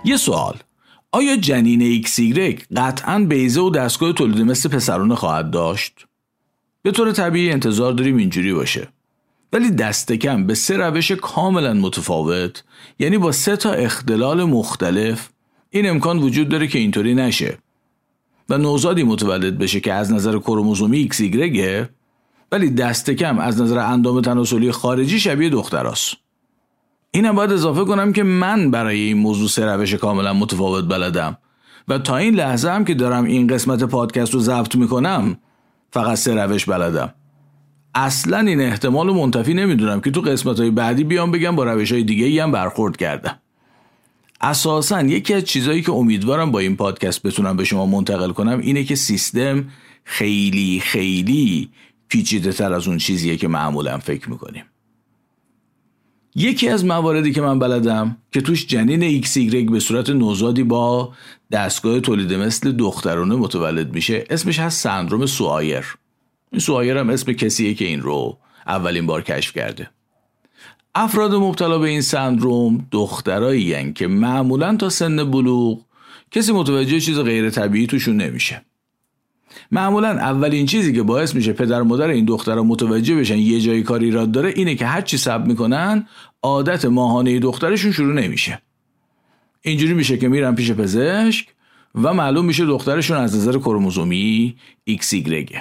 یه 0.08 0.16
سوال. 0.16 0.56
آیا 1.12 1.36
جنین 1.36 2.02
XY 2.02 2.62
قطعا 2.76 3.18
بیزه 3.18 3.60
و 3.60 3.70
دستگاه 3.70 4.12
تولید 4.12 4.40
مثل 4.42 4.68
پسرانه 4.68 5.14
خواهد 5.14 5.50
داشت؟ 5.50 6.06
به 6.82 6.90
طور 6.90 7.12
طبیعی 7.12 7.50
انتظار 7.50 7.92
داریم 7.92 8.16
اینجوری 8.16 8.52
باشه. 8.52 8.88
ولی 9.52 9.70
دست 9.70 10.12
کم 10.12 10.46
به 10.46 10.54
سه 10.54 10.76
روش 10.76 11.10
کاملا 11.12 11.74
متفاوت 11.74 12.64
یعنی 12.98 13.18
با 13.18 13.32
سه 13.32 13.56
تا 13.56 13.72
اختلال 13.72 14.44
مختلف 14.44 15.28
این 15.70 15.90
امکان 15.90 16.18
وجود 16.18 16.48
داره 16.48 16.66
که 16.66 16.78
اینطوری 16.78 17.14
نشه. 17.14 17.58
و 18.48 18.58
نوزادی 18.58 19.02
متولد 19.02 19.58
بشه 19.58 19.80
که 19.80 19.92
از 19.92 20.12
نظر 20.12 20.38
کروموزومی 20.38 21.08
XY 21.12 21.86
ولی 22.52 22.70
دست 22.70 23.10
کم 23.10 23.38
از 23.38 23.60
نظر 23.60 23.78
اندام 23.78 24.20
تناسلی 24.20 24.72
خارجی 24.72 25.20
شبیه 25.20 25.48
دختراست. 25.48 26.27
اینم 27.10 27.34
باید 27.34 27.52
اضافه 27.52 27.84
کنم 27.84 28.12
که 28.12 28.22
من 28.22 28.70
برای 28.70 29.00
این 29.00 29.18
موضوع 29.18 29.48
سه 29.48 29.66
روش 29.66 29.94
کاملا 29.94 30.32
متفاوت 30.32 30.88
بلدم. 30.88 31.38
و 31.88 31.98
تا 31.98 32.16
این 32.16 32.34
لحظه 32.34 32.70
هم 32.70 32.84
که 32.84 32.94
دارم 32.94 33.24
این 33.24 33.46
قسمت 33.46 33.84
پادکست 33.84 34.34
رو 34.34 34.40
ضبط 34.40 34.76
می‌کنم 34.76 35.36
فقط 35.90 36.18
سه 36.18 36.34
روش 36.34 36.64
بلدم. 36.64 37.14
اصلا 37.94 38.38
این 38.38 38.60
احتمال 38.60 39.06
رو 39.06 39.14
منتفی 39.14 39.54
نمی‌دونم 39.54 40.00
که 40.00 40.10
تو 40.10 40.20
قسمت 40.20 40.60
های 40.60 40.70
بعدی 40.70 41.04
بیام 41.04 41.30
بگم 41.30 41.56
با 41.56 41.64
روش 41.64 41.92
های 41.92 42.02
دیگه 42.02 42.42
هم 42.42 42.52
برخورد 42.52 42.96
کردم. 42.96 43.38
اساسا 44.40 45.02
یکی 45.02 45.34
از 45.34 45.44
چیزهایی 45.44 45.82
که 45.82 45.92
امیدوارم 45.92 46.50
با 46.50 46.58
این 46.58 46.76
پادکست 46.76 47.22
بتونم 47.22 47.56
به 47.56 47.64
شما 47.64 47.86
منتقل 47.86 48.32
کنم 48.32 48.58
اینه 48.58 48.84
که 48.84 48.94
سیستم 48.94 49.64
خیلی 50.04 50.80
خیلی 50.84 51.70
پیچیده 52.08 52.52
تر 52.52 52.72
از 52.72 52.88
اون 52.88 52.98
چیزیه 52.98 53.36
که 53.36 53.48
معمولا 53.48 53.98
فکر 53.98 54.30
می‌کنیم. 54.30 54.64
یکی 56.38 56.68
از 56.68 56.84
مواردی 56.84 57.32
که 57.32 57.40
من 57.40 57.58
بلدم 57.58 58.16
که 58.32 58.40
توش 58.40 58.66
جنین 58.66 59.22
XY 59.22 59.70
به 59.70 59.80
صورت 59.80 60.10
نوزادی 60.10 60.62
با 60.62 61.12
دستگاه 61.52 62.00
تولید 62.00 62.34
مثل 62.34 62.72
دخترانه 62.72 63.34
متولد 63.34 63.94
میشه 63.94 64.24
اسمش 64.30 64.58
هست 64.58 64.82
سندروم 64.82 65.26
سوایر 65.26 65.96
این 66.52 66.60
سوایر 66.60 66.96
هم 66.96 67.10
اسم 67.10 67.32
کسیه 67.32 67.74
که 67.74 67.84
این 67.84 68.00
رو 68.00 68.38
اولین 68.66 69.06
بار 69.06 69.22
کشف 69.22 69.52
کرده. 69.52 69.90
افراد 70.94 71.34
مبتلا 71.34 71.78
به 71.78 71.88
این 71.88 72.00
سندروم 72.00 72.86
دخترایی 72.90 73.92
که 73.92 74.06
معمولا 74.06 74.76
تا 74.76 74.88
سن 74.88 75.30
بلوغ 75.30 75.80
کسی 76.30 76.52
متوجه 76.52 77.00
چیز 77.00 77.18
غیر 77.18 77.50
طبیعی 77.50 77.86
توشون 77.86 78.16
نمیشه. 78.16 78.62
معمولا 79.70 80.08
اولین 80.08 80.66
چیزی 80.66 80.92
که 80.92 81.02
باعث 81.02 81.34
میشه 81.34 81.52
پدر 81.52 81.80
و 81.80 81.84
مادر 81.84 82.08
این 82.08 82.24
دخترها 82.24 82.62
متوجه 82.62 83.16
بشن 83.16 83.38
یه 83.38 83.60
جایی 83.60 83.82
کاری 83.82 84.10
را 84.10 84.26
داره 84.26 84.52
اینه 84.56 84.74
که 84.74 84.86
هر 84.86 85.00
چی 85.00 85.16
سب 85.16 85.46
می‌کنن 85.46 86.06
عادت 86.42 86.84
ماهانه 86.84 87.38
دخترشون 87.38 87.92
شروع 87.92 88.14
نمیشه. 88.14 88.62
اینجوری 89.62 89.94
میشه 89.94 90.18
که 90.18 90.28
میرن 90.28 90.54
پیش 90.54 90.70
پزشک 90.72 91.48
و 91.94 92.14
معلوم 92.14 92.44
میشه 92.44 92.66
دخترشون 92.66 93.16
از 93.16 93.36
نظر 93.36 93.58
کروموزومی 93.58 94.56
XY 94.90 95.58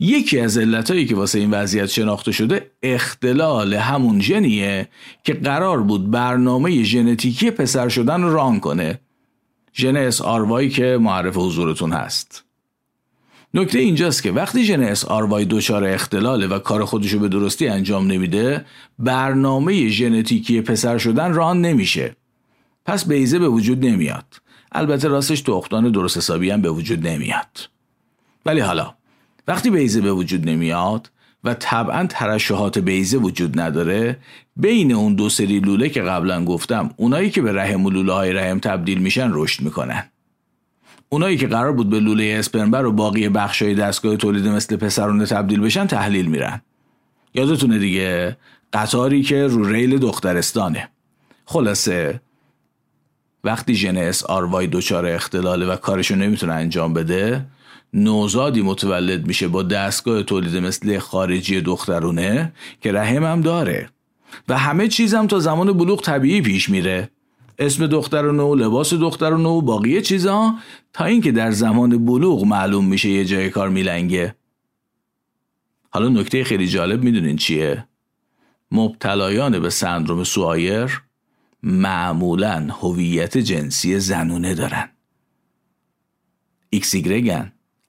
یکی 0.00 0.40
از 0.40 0.58
علتهایی 0.58 1.06
که 1.06 1.16
واسه 1.16 1.38
این 1.38 1.50
وضعیت 1.50 1.86
شناخته 1.86 2.32
شده 2.32 2.70
اختلال 2.82 3.74
همون 3.74 4.20
ژنیه 4.20 4.88
که 5.24 5.32
قرار 5.32 5.82
بود 5.82 6.10
برنامه 6.10 6.82
ژنتیکی 6.82 7.50
پسر 7.50 7.88
شدن 7.88 8.22
run 8.22 8.60
کنه. 8.60 9.00
ژن 9.74 9.96
SRY 9.96 10.22
که 10.72 10.98
معرف 11.00 11.36
حضورتون 11.36 11.92
هست. 11.92 12.44
نکته 13.54 13.78
اینجاست 13.78 14.22
که 14.22 14.32
وقتی 14.32 14.64
ژن 14.64 14.82
SRY 14.82 15.44
دچار 15.44 15.84
اختلاله 15.84 16.46
و 16.46 16.58
کار 16.58 16.84
خودشو 16.84 17.18
به 17.18 17.28
درستی 17.28 17.68
انجام 17.68 18.06
نمیده 18.06 18.64
برنامه 18.98 19.88
ژنتیکی 19.88 20.60
پسر 20.60 20.98
شدن 20.98 21.32
ران 21.32 21.60
نمیشه. 21.60 22.16
پس 22.86 23.08
بیزه 23.08 23.38
به 23.38 23.48
وجود 23.48 23.86
نمیاد. 23.86 24.24
البته 24.72 25.08
راستش 25.08 25.40
تختان 25.40 25.90
درست 25.90 26.16
حسابی 26.16 26.50
هم 26.50 26.62
به 26.62 26.70
وجود 26.70 27.06
نمیاد. 27.06 27.68
ولی 28.46 28.60
حالا 28.60 28.94
وقتی 29.48 29.70
بیزه 29.70 30.00
به 30.00 30.12
وجود 30.12 30.48
نمیاد 30.48 31.10
و 31.44 31.54
طبعا 31.54 32.06
ترشحات 32.06 32.78
بیزه 32.78 33.18
وجود 33.18 33.60
نداره 33.60 34.18
بین 34.56 34.92
اون 34.92 35.14
دو 35.14 35.28
سری 35.28 35.60
لوله 35.60 35.88
که 35.88 36.02
قبلا 36.02 36.44
گفتم 36.44 36.90
اونایی 36.96 37.30
که 37.30 37.42
به 37.42 37.52
رحم 37.52 37.86
و 37.86 37.90
لوله 37.90 38.12
های 38.12 38.32
رحم 38.32 38.58
تبدیل 38.58 38.98
میشن 38.98 39.30
رشد 39.32 39.62
می‌کنن. 39.62 40.10
اونایی 41.12 41.36
که 41.36 41.46
قرار 41.46 41.72
بود 41.72 41.90
به 41.90 42.00
لوله 42.00 42.36
اسپرمبر 42.38 42.84
و 42.84 42.92
باقی 42.92 43.28
بخشای 43.28 43.74
دستگاه 43.74 44.16
تولید 44.16 44.46
مثل 44.48 44.76
پسرونه 44.76 45.26
تبدیل 45.26 45.60
بشن 45.60 45.86
تحلیل 45.86 46.26
میرن. 46.26 46.60
یادتونه 47.34 47.78
دیگه؟ 47.78 48.36
قطاری 48.72 49.22
که 49.22 49.46
رو 49.46 49.64
ریل 49.64 49.98
دخترستانه. 49.98 50.88
خلاصه 51.44 52.20
وقتی 53.44 53.74
ژن 53.74 53.96
اس 53.96 54.24
آر 54.24 54.44
وای 54.44 54.66
دچار 54.66 55.06
اختلاله 55.06 55.66
و 55.66 55.76
کارشو 55.76 56.14
نمی‌تونه 56.14 56.52
انجام 56.52 56.94
بده 56.94 57.46
نوزادی 57.94 58.62
متولد 58.62 59.26
میشه 59.26 59.48
با 59.48 59.62
دستگاه 59.62 60.22
تولید 60.22 60.56
مثل 60.56 60.98
خارجی 60.98 61.60
دخترونه 61.60 62.52
که 62.80 62.92
رحم 62.92 63.24
هم 63.24 63.40
داره. 63.40 63.88
و 64.48 64.58
همه 64.58 64.88
چیزم 64.88 65.26
تا 65.26 65.38
زمان 65.38 65.72
بلوغ 65.72 66.02
طبیعی 66.02 66.40
پیش 66.40 66.68
میره. 66.68 67.10
اسم 67.60 67.86
دخترانه 67.86 68.42
و 68.42 68.54
لباس 68.54 68.94
دخترانه 68.94 69.48
و 69.48 69.60
باقی 69.60 70.02
چیزا؟ 70.02 70.54
تا 70.92 71.04
اینکه 71.04 71.32
در 71.32 71.50
زمان 71.50 72.06
بلوغ 72.06 72.44
معلوم 72.44 72.84
میشه 72.84 73.08
یه 73.08 73.24
جای 73.24 73.50
کار 73.50 73.68
میلنگه. 73.68 74.34
حالا 75.90 76.08
نکته 76.08 76.44
خیلی 76.44 76.68
جالب 76.68 77.02
می‌دونین 77.02 77.36
چیه؟ 77.36 77.84
مبتلایان 78.72 79.60
به 79.60 79.70
سندروم 79.70 80.24
سوایر 80.24 81.02
معمولا 81.62 82.68
هویت 82.80 83.38
جنسی 83.38 83.98
زنونه 83.98 84.54
دارن. 84.54 84.88
XY 86.70 86.86
ان 86.86 86.94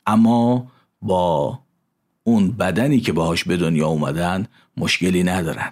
اما 0.07 0.71
با 1.01 1.59
اون 2.23 2.51
بدنی 2.51 2.99
که 2.99 3.13
باهاش 3.13 3.43
به 3.43 3.57
دنیا 3.57 3.87
اومدن 3.87 4.47
مشکلی 4.77 5.23
ندارن. 5.23 5.71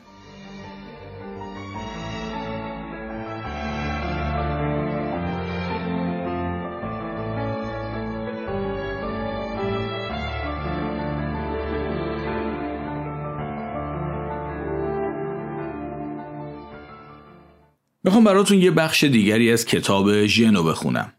می‌خوام 18.09 18.23
براتون 18.23 18.57
یه 18.61 18.71
بخش 18.71 19.03
دیگری 19.03 19.51
از 19.51 19.65
کتاب 19.65 20.25
ژنو 20.25 20.63
بخونم. 20.63 21.13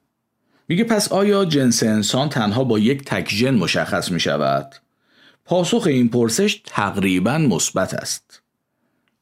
میگه 0.69 0.85
پس 0.85 1.13
آیا 1.13 1.45
جنس 1.45 1.83
انسان 1.83 2.29
تنها 2.29 2.65
با 2.65 2.79
یک 2.79 3.05
تک 3.05 3.29
ژن 3.31 3.55
مشخص 3.55 4.11
می 4.11 4.21
شود؟ 4.21 4.75
پاسخ 5.45 5.87
این 5.87 6.09
پرسش 6.09 6.61
تقریبا 6.67 7.39
مثبت 7.39 7.95
است. 7.95 8.43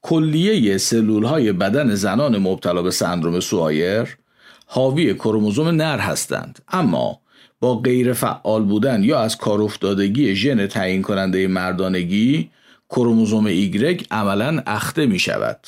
کلیه 0.01 0.77
سلول 0.77 1.23
های 1.23 1.51
بدن 1.51 1.95
زنان 1.95 2.37
مبتلا 2.37 2.81
به 2.81 2.91
سندروم 2.91 3.39
سوایر 3.39 4.17
حاوی 4.65 5.13
کروموزوم 5.13 5.67
نر 5.67 5.99
هستند 5.99 6.59
اما 6.69 7.19
با 7.59 7.75
غیر 7.75 8.13
فعال 8.13 8.63
بودن 8.63 9.03
یا 9.03 9.19
از 9.19 9.37
کار 9.37 9.61
افتادگی 9.61 10.35
ژن 10.35 10.67
تعیین 10.67 11.01
کننده 11.01 11.47
مردانگی 11.47 12.49
کروموزوم 12.89 13.45
ایگرگ 13.45 14.05
عملا 14.11 14.63
اخته 14.67 15.05
می 15.05 15.19
شود. 15.19 15.67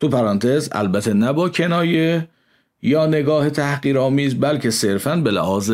تو 0.00 0.08
پرانتز 0.08 0.68
البته 0.72 1.12
نه 1.12 1.32
با 1.32 1.48
کنایه 1.48 2.28
یا 2.82 3.06
نگاه 3.06 3.50
تحقیرآمیز 3.50 4.34
بلکه 4.34 4.70
صرفا 4.70 5.16
به 5.16 5.30
لحاظ 5.30 5.72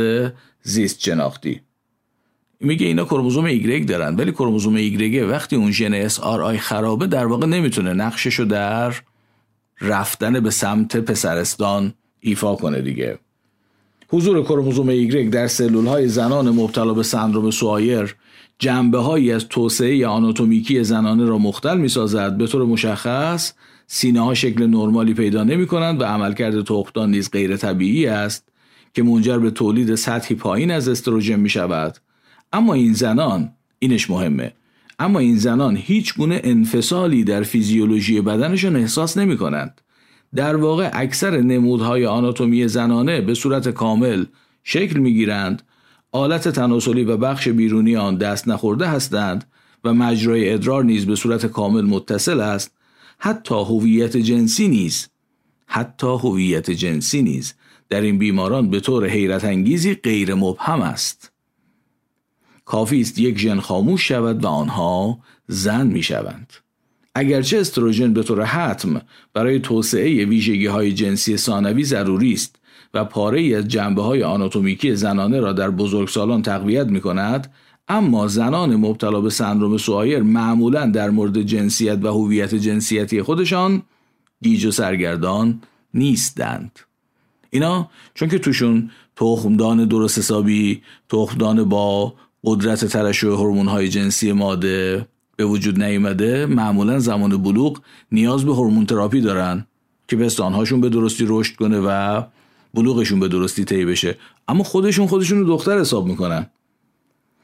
زیست 0.62 1.00
شناختی. 1.00 1.60
میگه 2.60 2.86
اینا 2.86 3.04
کروموزوم 3.04 3.44
ایگرگ 3.44 3.86
دارن 3.86 4.16
ولی 4.16 4.32
کروموزوم 4.32 4.74
ایگرگ 4.74 5.30
وقتی 5.30 5.56
اون 5.56 5.70
ژن 5.70 5.94
SRY 5.94 6.58
خرابه 6.58 7.06
در 7.06 7.26
واقع 7.26 7.46
نمی‌تونه 7.46 7.92
نقششو 7.92 8.44
در 8.44 8.94
رفتن 9.80 10.40
به 10.40 10.50
سمت 10.50 10.96
پسرستان 10.96 11.94
ایفا 12.20 12.54
کنه 12.54 12.80
دیگه. 12.80 13.18
حضور 14.08 14.42
کروموزوم 14.42 14.88
ایگرگ 14.88 15.30
در 15.30 15.46
سلول 15.46 15.86
های 15.86 16.08
زنان 16.08 16.50
مبتلا 16.50 16.94
به 16.94 17.02
سندروم 17.02 17.50
سوایر 17.50 18.14
جنبه 18.58 18.98
هایی 18.98 19.32
از 19.32 19.48
توسعه 19.48 20.06
آناتومیکی 20.06 20.84
زنانه 20.84 21.24
را 21.24 21.38
مختل 21.38 21.78
می 21.78 21.88
سازد 21.88 22.36
به 22.36 22.46
طور 22.46 22.64
مشخص 22.64 23.52
سینه 23.92 24.20
ها 24.20 24.34
شکل 24.34 24.66
نرمالی 24.66 25.14
پیدا 25.14 25.44
نمی 25.44 25.66
کنند 25.66 26.00
و 26.00 26.04
عملکرد 26.04 26.64
تخمدان 26.64 27.10
نیز 27.10 27.30
غیر 27.30 27.56
طبیعی 27.56 28.06
است 28.06 28.48
که 28.94 29.02
منجر 29.02 29.38
به 29.38 29.50
تولید 29.50 29.94
سطحی 29.94 30.36
پایین 30.36 30.70
از 30.70 30.88
استروژن 30.88 31.40
می 31.40 31.48
شود 31.48 31.98
اما 32.52 32.74
این 32.74 32.92
زنان 32.92 33.52
اینش 33.78 34.10
مهمه 34.10 34.52
اما 34.98 35.18
این 35.18 35.36
زنان 35.36 35.76
هیچ 35.76 36.14
گونه 36.14 36.40
انفصالی 36.44 37.24
در 37.24 37.42
فیزیولوژی 37.42 38.20
بدنشان 38.20 38.76
احساس 38.76 39.16
نمی 39.16 39.36
کنند 39.36 39.80
در 40.34 40.56
واقع 40.56 40.90
اکثر 40.92 41.40
نمودهای 41.40 42.06
آناتومی 42.06 42.68
زنانه 42.68 43.20
به 43.20 43.34
صورت 43.34 43.68
کامل 43.68 44.24
شکل 44.64 44.98
می 44.98 45.14
گیرند 45.14 45.62
آلت 46.12 46.48
تناسلی 46.48 47.04
و 47.04 47.16
بخش 47.16 47.48
بیرونی 47.48 47.96
آن 47.96 48.16
دست 48.16 48.48
نخورده 48.48 48.86
هستند 48.86 49.44
و 49.84 49.94
مجرای 49.94 50.52
ادرار 50.52 50.84
نیز 50.84 51.06
به 51.06 51.16
صورت 51.16 51.46
کامل 51.46 51.82
متصل 51.84 52.40
است. 52.40 52.79
حتی 53.22 53.54
هویت 53.54 54.16
جنسی 54.16 54.68
نیز. 54.68 55.08
حتی 55.66 56.06
هویت 56.06 56.70
جنسی 56.70 57.22
نیز. 57.22 57.54
در 57.88 58.00
این 58.00 58.18
بیماران 58.18 58.70
به 58.70 58.80
طور 58.80 59.06
حیرت 59.06 59.44
انگیزی 59.44 59.94
غیر 59.94 60.34
مبهم 60.34 60.80
است. 60.80 61.32
کافی 62.64 63.00
است 63.00 63.18
یک 63.18 63.38
ژن 63.38 63.60
خاموش 63.60 64.08
شود 64.08 64.44
و 64.44 64.48
آنها 64.48 65.18
زن 65.46 65.86
می 65.86 66.02
شوند. 66.02 66.52
اگرچه 67.14 67.58
استروژن 67.60 68.12
به 68.12 68.22
طور 68.22 68.44
حتم 68.44 69.02
برای 69.32 69.58
توسعه 69.58 70.24
ویژگی 70.24 70.66
های 70.66 70.92
جنسی 70.92 71.36
ثانوی 71.36 71.84
ضروری 71.84 72.32
است 72.32 72.56
و 72.94 73.04
پاره 73.04 73.56
از 73.56 73.68
جنبه 73.68 74.02
های 74.02 74.22
آناتومیکی 74.22 74.94
زنانه 74.94 75.40
را 75.40 75.52
در 75.52 75.70
بزرگسالان 75.70 76.42
تقویت 76.42 76.86
می 76.86 77.00
کند 77.00 77.52
اما 77.90 78.28
زنان 78.28 78.76
مبتلا 78.76 79.20
به 79.20 79.30
سندروم 79.30 79.76
سوایر 79.76 80.22
معمولا 80.22 80.86
در 80.86 81.10
مورد 81.10 81.42
جنسیت 81.42 82.04
و 82.04 82.08
هویت 82.08 82.54
جنسیتی 82.54 83.22
خودشان 83.22 83.82
گیج 84.42 84.64
و 84.64 84.70
سرگردان 84.70 85.62
نیستند. 85.94 86.78
اینا 87.50 87.90
چون 88.14 88.28
که 88.28 88.38
توشون 88.38 88.90
تخمدان 89.16 89.84
درست 89.84 90.18
حسابی 90.18 90.82
تخمدان 91.08 91.64
با 91.64 92.14
قدرت 92.44 92.84
ترشح 92.84 93.28
های 93.28 93.88
جنسی 93.88 94.32
ماده 94.32 95.06
به 95.36 95.44
وجود 95.44 95.82
نیامده 95.82 96.46
معمولا 96.46 96.98
زمان 96.98 97.42
بلوغ 97.42 97.80
نیاز 98.12 98.44
به 98.44 98.54
هورمون 98.54 98.86
تراپی 98.86 99.20
دارن 99.20 99.66
که 100.08 100.16
پستانهاشون 100.16 100.80
به 100.80 100.88
درستی 100.88 101.24
رشد 101.28 101.56
کنه 101.56 101.80
و 101.80 102.22
بلوغشون 102.74 103.20
به 103.20 103.28
درستی 103.28 103.64
طی 103.64 103.84
بشه. 103.84 104.16
اما 104.48 104.64
خودشون 104.64 105.06
خودشون 105.06 105.38
رو 105.38 105.46
دختر 105.46 105.78
حساب 105.78 106.06
می‌کنن. 106.06 106.46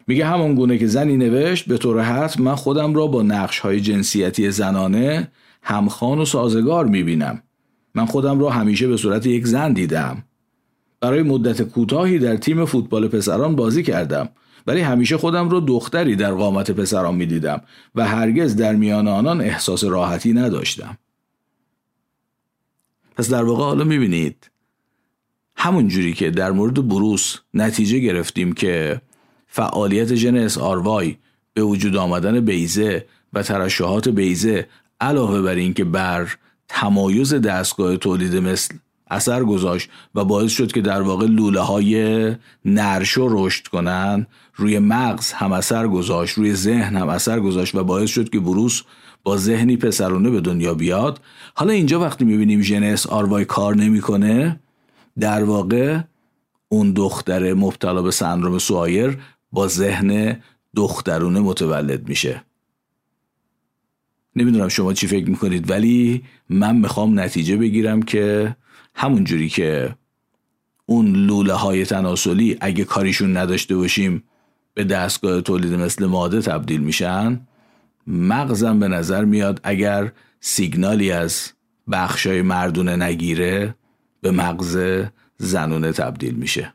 میگه 0.06 0.26
همون 0.26 0.54
گونه 0.54 0.78
که 0.78 0.86
زنی 0.86 1.16
نوشت 1.16 1.68
به 1.68 1.78
طور 1.78 2.02
حتم 2.02 2.42
من 2.42 2.54
خودم 2.54 2.94
را 2.94 3.06
با 3.06 3.22
نقش 3.22 3.58
های 3.58 3.80
جنسیتی 3.80 4.50
زنانه 4.50 5.32
همخان 5.62 6.18
و 6.18 6.24
سازگار 6.24 6.86
می‌بینم. 6.86 7.42
من 7.94 8.06
خودم 8.06 8.40
را 8.40 8.50
همیشه 8.50 8.88
به 8.88 8.96
صورت 8.96 9.26
یک 9.26 9.46
زن 9.46 9.72
دیدم. 9.72 10.24
برای 11.00 11.22
مدت 11.22 11.62
کوتاهی 11.62 12.18
در 12.18 12.36
تیم 12.36 12.64
فوتبال 12.64 13.08
پسران 13.08 13.56
بازی 13.56 13.82
کردم. 13.82 14.28
ولی 14.66 14.80
همیشه 14.80 15.16
خودم 15.16 15.50
را 15.50 15.60
دختری 15.60 16.16
در 16.16 16.32
قامت 16.32 16.70
پسران 16.70 17.14
می‌دیدم 17.14 17.60
و 17.94 18.06
هرگز 18.06 18.56
در 18.56 18.74
میان 18.74 19.08
آنان 19.08 19.40
احساس 19.40 19.84
راحتی 19.84 20.32
نداشتم. 20.32 20.98
پس 23.16 23.30
در 23.30 23.44
واقع 23.44 23.64
حالا 23.64 23.84
می‌بینید 23.84 24.50
همون 25.56 25.88
جوری 25.88 26.12
که 26.12 26.30
در 26.30 26.52
مورد 26.52 26.88
بروس 26.88 27.36
نتیجه 27.54 27.98
گرفتیم 27.98 28.52
که 28.52 29.00
فعالیت 29.46 30.14
ژن 30.14 30.46
وای 30.56 31.16
به 31.54 31.62
وجود 31.62 31.96
آمدن 31.96 32.40
بیزه 32.40 33.06
و 33.32 33.42
ترشحات 33.42 34.08
بیزه 34.08 34.68
علاوه 35.00 35.42
بر 35.42 35.54
اینکه 35.54 35.84
بر 35.84 36.36
تمایز 36.68 37.34
دستگاه 37.34 37.96
تولید 37.96 38.36
مثل 38.36 38.74
اثر 39.10 39.44
گذاشت 39.44 39.90
و 40.14 40.24
باعث 40.24 40.52
شد 40.52 40.72
که 40.72 40.80
در 40.80 41.02
واقع 41.02 41.26
لوله 41.26 41.60
های 41.60 42.34
نرشو 42.64 43.28
رشد 43.30 43.66
کنن 43.66 44.26
روی 44.56 44.78
مغز 44.78 45.32
هم 45.32 45.52
اثر 45.52 45.88
گذاشت 45.88 46.38
روی 46.38 46.54
ذهن 46.54 46.96
هم 46.96 47.08
اثر 47.08 47.40
گذاشت 47.40 47.74
و 47.74 47.84
باعث 47.84 48.10
شد 48.10 48.28
که 48.28 48.40
بروس 48.40 48.82
با 49.22 49.36
ذهنی 49.36 49.76
پسرونه 49.76 50.30
به 50.30 50.40
دنیا 50.40 50.74
بیاد. 50.74 51.20
حالا 51.54 51.72
اینجا 51.72 52.00
وقتی 52.00 52.24
می‌بینیم 52.24 52.62
ژن 52.62 52.94
وای 53.06 53.44
کار 53.44 53.76
نمی‌کنه 53.76 54.60
در 55.20 55.44
واقع 55.44 56.00
اون 56.68 56.92
دختر 56.92 57.54
مبتلا 57.54 58.02
به 58.02 58.10
سندروم 58.10 58.58
سوایر 58.58 59.18
با 59.52 59.68
ذهن 59.68 60.40
دخترونه 60.76 61.40
متولد 61.40 62.08
میشه. 62.08 62.42
نمی‌دونم 64.36 64.68
شما 64.68 64.92
چی 64.92 65.06
فکر 65.06 65.30
می‌کنید 65.30 65.70
ولی 65.70 66.24
من 66.48 66.76
می‌خوام 66.76 67.20
نتیجه 67.20 67.56
بگیرم 67.56 68.02
که 68.02 68.56
همون 68.94 69.24
جوری 69.24 69.48
که 69.48 69.96
اون 70.86 71.26
لوله 71.26 71.52
های 71.52 71.84
تناسلی 71.84 72.56
اگه 72.60 72.84
کاریشون 72.84 73.36
نداشته 73.36 73.76
باشیم 73.76 74.22
به 74.74 74.84
دستگاه 74.84 75.40
تولید 75.40 75.74
مثل 75.74 76.06
ماده 76.06 76.40
تبدیل 76.40 76.80
میشن 76.80 77.40
مغزم 78.06 78.78
به 78.78 78.88
نظر 78.88 79.24
میاد 79.24 79.60
اگر 79.64 80.12
سیگنالی 80.40 81.10
از 81.10 81.52
بخشای 81.90 82.42
مردونه 82.42 82.96
نگیره 82.96 83.74
به 84.20 84.30
مغز 84.30 84.78
زنونه 85.36 85.92
تبدیل 85.92 86.34
میشه. 86.34 86.74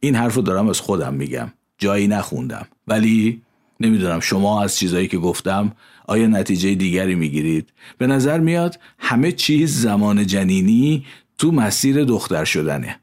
این 0.00 0.14
حرف 0.14 0.34
رو 0.34 0.42
دارم 0.42 0.68
از 0.68 0.80
خودم 0.80 1.14
میگم. 1.14 1.52
جایی 1.78 2.08
نخوندم. 2.08 2.66
ولی 2.88 3.42
نمی‌دونم 3.80 4.20
شما 4.20 4.62
از 4.62 4.76
چیزایی 4.76 5.08
که 5.08 5.18
گفتم 5.18 5.72
آیا 6.06 6.26
نتیجه 6.26 6.74
دیگری 6.74 7.14
می‌گیرید؟ 7.14 7.72
به 7.98 8.06
نظر 8.06 8.40
میاد 8.40 8.78
همه 8.98 9.32
چیز 9.32 9.80
زمان 9.80 10.26
جنینی 10.26 11.04
تو 11.38 11.52
مسیر 11.52 12.04
دختر 12.04 12.44
شدنه. 12.44 13.00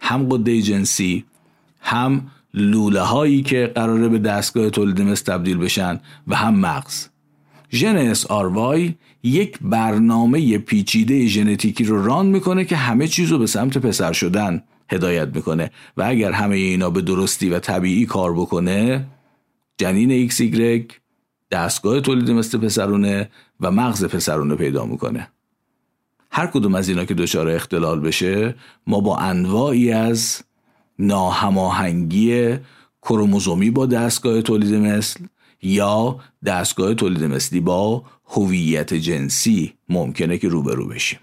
هم 0.00 0.28
غده 0.28 0.62
جنسی 0.62 1.24
هم 1.80 2.30
لوله 2.54 3.00
هایی 3.00 3.42
که 3.42 3.72
قراره 3.74 4.08
به 4.08 4.18
دستگاه 4.18 4.70
تولید 4.70 5.02
مثل 5.02 5.24
تبدیل 5.24 5.58
بشن 5.58 6.00
و 6.28 6.36
هم 6.36 6.54
مغز. 6.54 7.08
ژن 7.72 8.12
SRY 8.30 8.94
یک 9.22 9.58
برنامه 9.60 10.58
پیچیده 10.58 11.26
ژنتیکی 11.26 11.84
رو 11.84 12.04
run 12.04 12.26
می‌کنه 12.26 12.64
که 12.64 12.76
همه 12.76 13.08
چیز 13.08 13.28
رو 13.28 13.38
به 13.38 13.46
سمت 13.46 13.78
پسر 13.78 14.12
شدن. 14.12 14.62
هدایت 14.88 15.28
می‌کنه 15.34 15.70
و 15.96 16.02
اگر 16.02 16.32
همه 16.32 16.56
اینا 16.56 16.90
به 16.90 17.00
درستی 17.00 17.50
و 17.50 17.58
طبیعی 17.58 18.06
کار 18.06 18.34
بکنه 18.34 19.06
جنین 19.78 20.10
XY 20.10 20.40
دستگاه 21.50 22.00
تولید 22.00 22.30
مثل 22.30 22.58
پسرونه 22.58 23.30
و 23.60 23.70
مغز 23.70 24.04
پسرونه 24.04 24.54
پیدا 24.54 24.86
می‌کنه. 24.86 25.28
هر 26.30 26.46
کدوم 26.46 26.74
از 26.74 26.88
اینا 26.88 27.04
که 27.04 27.14
دچار 27.14 27.48
اختلال 27.48 28.00
بشه 28.00 28.54
ما 28.86 29.00
با 29.00 29.16
انواعی 29.16 29.92
از 29.92 30.42
ناهماهنگی 30.98 32.56
کروموزومی 33.02 33.70
با 33.70 33.86
دستگاه 33.86 34.42
تولید 34.42 34.74
مثل 34.74 35.24
یا 35.62 36.20
دستگاه 36.44 36.94
تولید 36.94 37.24
مثلی 37.24 37.60
با 37.60 38.04
هویت 38.26 38.94
جنسی 38.94 39.74
ممکنه 39.88 40.38
که 40.38 40.48
روبرو 40.48 40.88
بشیم. 40.88 41.18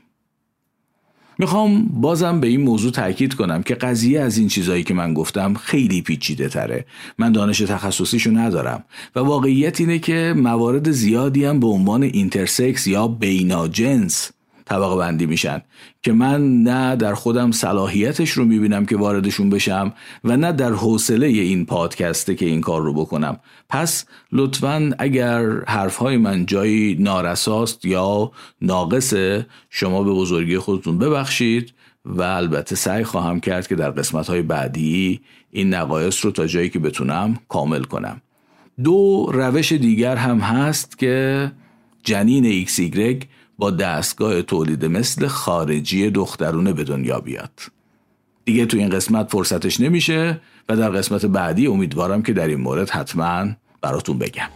می‌خوام 1.41 1.86
بازم 1.93 2.39
به 2.39 2.47
این 2.47 2.62
موضوع 2.62 2.91
تاکید 2.91 3.34
کنم 3.34 3.63
که 3.63 3.75
قضیه 3.75 4.21
از 4.21 4.38
این 4.38 4.47
چیزایی 4.47 4.84
که 4.84 4.93
من 4.93 5.13
گفتم 5.13 5.54
خیلی 5.54 6.01
پیچیده 6.01 6.49
تره. 6.49 6.86
من 7.17 7.32
دانش 7.32 7.60
تخصصیشو 7.60 8.32
ندارم 8.32 8.84
و 9.15 9.19
واقعیت 9.19 9.80
اینه 9.80 9.99
که 9.99 10.34
موارد 10.38 10.91
زیادی 10.91 11.45
هم 11.45 11.60
به 11.60 11.67
عنوان 11.67 12.04
اینترسکس 12.04 12.88
یا 12.88 13.08
بیناجنس 13.08 14.32
طبقه 14.71 14.95
بندی 14.95 15.25
میشن 15.25 15.62
که 16.03 16.12
من 16.12 16.63
نه 16.63 16.95
در 16.95 17.13
خودم 17.13 17.51
صلاحیتش 17.51 18.29
رو 18.31 18.45
می‌بینم 18.45 18.86
که 18.86 18.97
واردشون 18.97 19.49
بشم 19.49 19.93
و 20.23 20.38
نه 20.38 20.51
در 20.51 20.73
حوصله 20.73 21.27
این 21.27 21.65
پادکسته 21.65 22.36
که 22.36 22.45
این 22.45 22.62
کار 22.62 22.81
رو 22.81 22.93
بکنم. 22.93 23.39
پس 23.69 24.05
لطفا 24.31 24.91
اگر 24.99 25.63
حرفهای 25.67 26.17
من 26.17 26.45
جایی 26.45 26.95
نارساست 26.99 27.86
یا 27.86 28.31
ناقصه 28.62 29.45
شما 29.69 30.03
به 30.03 30.12
بزرگی 30.12 30.57
خودتون 30.57 30.97
ببخشید 30.97 31.73
و 32.05 32.21
البته 32.21 32.75
سعی 32.75 33.03
خواهم 33.03 33.39
کرد 33.39 33.67
که 33.67 33.75
در 33.75 33.91
قسمت 33.91 34.27
های 34.27 34.41
بعدی 34.41 35.21
این 35.51 35.73
نقایص 35.73 36.25
رو 36.25 36.31
تا 36.31 36.47
جایی 36.47 36.69
که 36.69 36.79
بتونم 36.79 37.39
کامل 37.49 37.84
کنم. 37.84 38.21
دو 38.84 39.29
روش 39.34 39.71
دیگر 39.71 40.15
هم 40.15 40.39
هست 40.39 40.97
که 40.97 41.51
جنین 42.03 42.65
XY 42.65 43.25
با 43.62 43.71
دستگاه 43.71 44.41
تولید 44.41 44.86
مثل 44.86 45.28
خارجی 45.28 46.10
دخترونه 46.10 46.74
به 46.74 46.84
دنیا 46.84 47.19
بیاد. 47.19 47.52
دیگه 48.45 48.65
تو 48.65 48.78
این 48.78 48.89
قسمت 48.89 49.32
فرصتش 49.32 49.80
نمیشه 49.80 50.41
و 50.69 50.78
در 50.78 50.89
قسمت 50.89 51.26
بعدی 51.26 51.67
امیدوارم 51.67 52.24
که 52.24 52.34
در 52.34 52.47
این 52.47 52.62
مورد 52.62 52.89
حتما 52.89 53.47
براتون 53.82 54.17
بگم. 54.17 54.50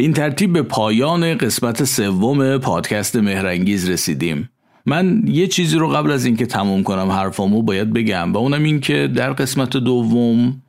به 0.00 0.04
این 0.04 0.12
ترتیب 0.12 0.52
به 0.52 0.62
پایان 0.62 1.38
قسمت 1.38 1.84
سوم 1.84 2.58
پادکست 2.58 3.16
مهرنگیز 3.16 3.90
رسیدیم. 3.90 4.50
من 4.86 5.22
یه 5.26 5.46
چیزی 5.46 5.76
رو 5.76 5.88
قبل 5.88 6.10
از 6.12 6.24
اینکه 6.24 6.46
تموم 6.46 6.82
کنم 6.82 7.10
حرفامو 7.10 7.62
باید 7.62 7.92
بگم 7.92 8.32
و 8.32 8.36
اونم 8.36 8.62
این 8.62 8.80
که 8.80 9.08
در 9.16 9.32
قسمت 9.32 9.76
دوم 9.76 10.62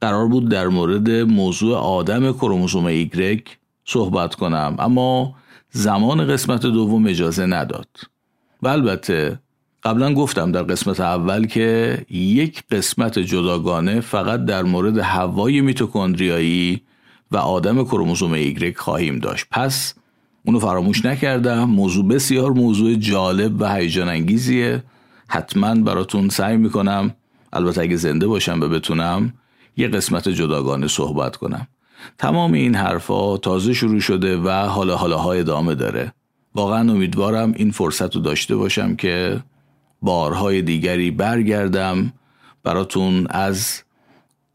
قرار 0.00 0.28
بود 0.28 0.48
در 0.48 0.68
مورد 0.68 1.10
موضوع 1.10 1.76
آدم 1.76 2.32
کروموزوم 2.32 2.86
ایگرگ 2.86 3.48
صحبت 3.84 4.34
کنم 4.34 4.76
اما 4.78 5.34
زمان 5.70 6.26
قسمت 6.26 6.62
دوم 6.62 7.06
اجازه 7.06 7.46
نداد. 7.46 7.88
و 8.62 8.68
البته 8.68 9.38
قبلا 9.82 10.14
گفتم 10.14 10.52
در 10.52 10.62
قسمت 10.62 11.00
اول 11.00 11.46
که 11.46 11.98
یک 12.10 12.62
قسمت 12.70 13.18
جداگانه 13.18 14.00
فقط 14.00 14.44
در 14.44 14.62
مورد 14.62 14.98
هوای 14.98 15.60
میتوکندریایی 15.60 16.82
و 17.30 17.36
آدم 17.36 17.84
کروموزوم 17.84 18.32
ایگرگ 18.32 18.76
خواهیم 18.76 19.18
داشت. 19.18 19.46
پس 19.50 19.94
اونو 20.44 20.58
فراموش 20.58 21.04
نکردم 21.04 21.64
موضوع 21.64 22.08
بسیار 22.08 22.50
موضوع 22.50 22.94
جالب 22.94 23.60
و 23.60 23.74
هیجان 23.74 24.08
انگیزیه. 24.08 24.82
حتما 25.28 25.74
براتون 25.74 26.28
سعی 26.28 26.56
می‌کنم. 26.56 27.14
البته 27.52 27.80
اگه 27.80 27.96
زنده 27.96 28.26
باشم 28.26 28.60
و 28.60 28.68
بتونم 28.68 29.32
یه 29.76 29.88
قسمت 29.88 30.28
جداگانه 30.28 30.88
صحبت 30.88 31.36
کنم. 31.36 31.68
تمام 32.18 32.52
این 32.52 32.74
حرفا 32.74 33.36
تازه 33.36 33.72
شروع 33.72 34.00
شده 34.00 34.36
و 34.36 34.50
حالا 34.50 34.96
حالا 34.96 35.18
های 35.18 35.40
ادامه 35.40 35.74
داره. 35.74 36.12
واقعا 36.54 36.92
امیدوارم 36.92 37.52
این 37.56 37.70
فرصت 37.70 38.16
رو 38.16 38.22
داشته 38.22 38.56
باشم 38.56 38.96
که 38.96 39.40
بارهای 40.02 40.62
دیگری 40.62 41.10
برگردم. 41.10 42.12
براتون 42.64 43.26
از 43.30 43.82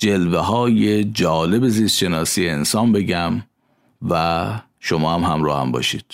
جلوه 0.04 0.40
های 0.40 1.04
جالب 1.04 1.68
زیست 1.68 1.98
شناسی 1.98 2.50
انسان 2.50 2.92
بگم 2.92 3.44
و 4.10 4.44
شما 4.80 5.14
هم 5.14 5.24
همراه 5.24 5.62
هم 5.62 5.72
باشید. 5.72 6.06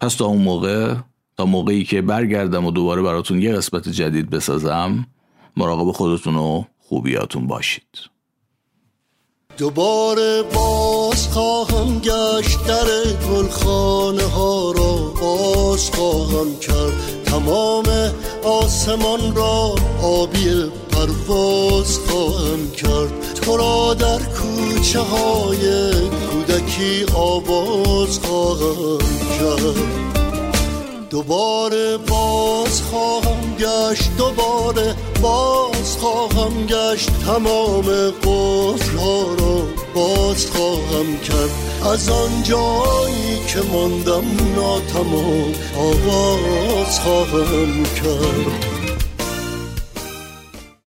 پس 0.00 0.14
تا 0.14 0.24
اون 0.24 0.42
موقع 0.42 0.94
تا 1.36 1.44
موقعی 1.44 1.84
که 1.84 2.02
برگردم 2.02 2.64
و 2.64 2.70
دوباره 2.70 3.02
براتون 3.02 3.42
یه 3.42 3.52
قسمت 3.52 3.88
جدید 3.88 4.30
بسازم 4.30 5.06
مراقب 5.56 5.92
خودتون 5.92 6.36
و 6.36 6.64
خوبیاتون 6.78 7.46
باشید. 7.46 7.98
دوباره 9.58 10.42
باز 10.54 11.28
خواهم 11.28 11.98
گشت 11.98 12.66
در 12.66 12.86
گلخانه 13.28 14.22
ها 14.22 14.72
را 14.72 15.12
باز 15.20 15.90
خواهم 15.90 16.58
کرد 16.60 17.23
تمام 17.34 17.84
آسمان 18.44 19.36
را 19.36 19.74
آبی 20.02 20.70
پرواز 20.90 21.98
خواهم 21.98 22.70
کرد. 22.70 23.34
تو 23.34 23.56
را 23.56 23.94
در 23.94 24.18
کوچه 24.18 25.00
های 25.00 25.90
کودکی 26.30 27.04
آواز 27.14 28.18
خواهم 28.18 28.98
کرد. 29.38 29.76
دوباره 31.10 31.96
باز 31.96 32.82
خواهم 32.82 33.56
گشت 33.58 34.16
دوباره 34.18 34.94
باز 35.22 35.96
خواهم 36.00 36.66
گشت. 36.66 37.10
تمام 37.26 38.10
قفل 38.10 38.96
را 38.96 39.83
باز 39.94 40.46
خواهم 40.46 41.18
کرد. 41.18 41.50
از 41.92 42.08
آن 42.08 42.42
جایی 42.42 43.38
که 43.46 43.60
ماندم 43.72 44.24
ناتمام 44.56 45.52
آواز 45.76 47.00
خواهم 47.00 47.82
کرد. 47.82 48.73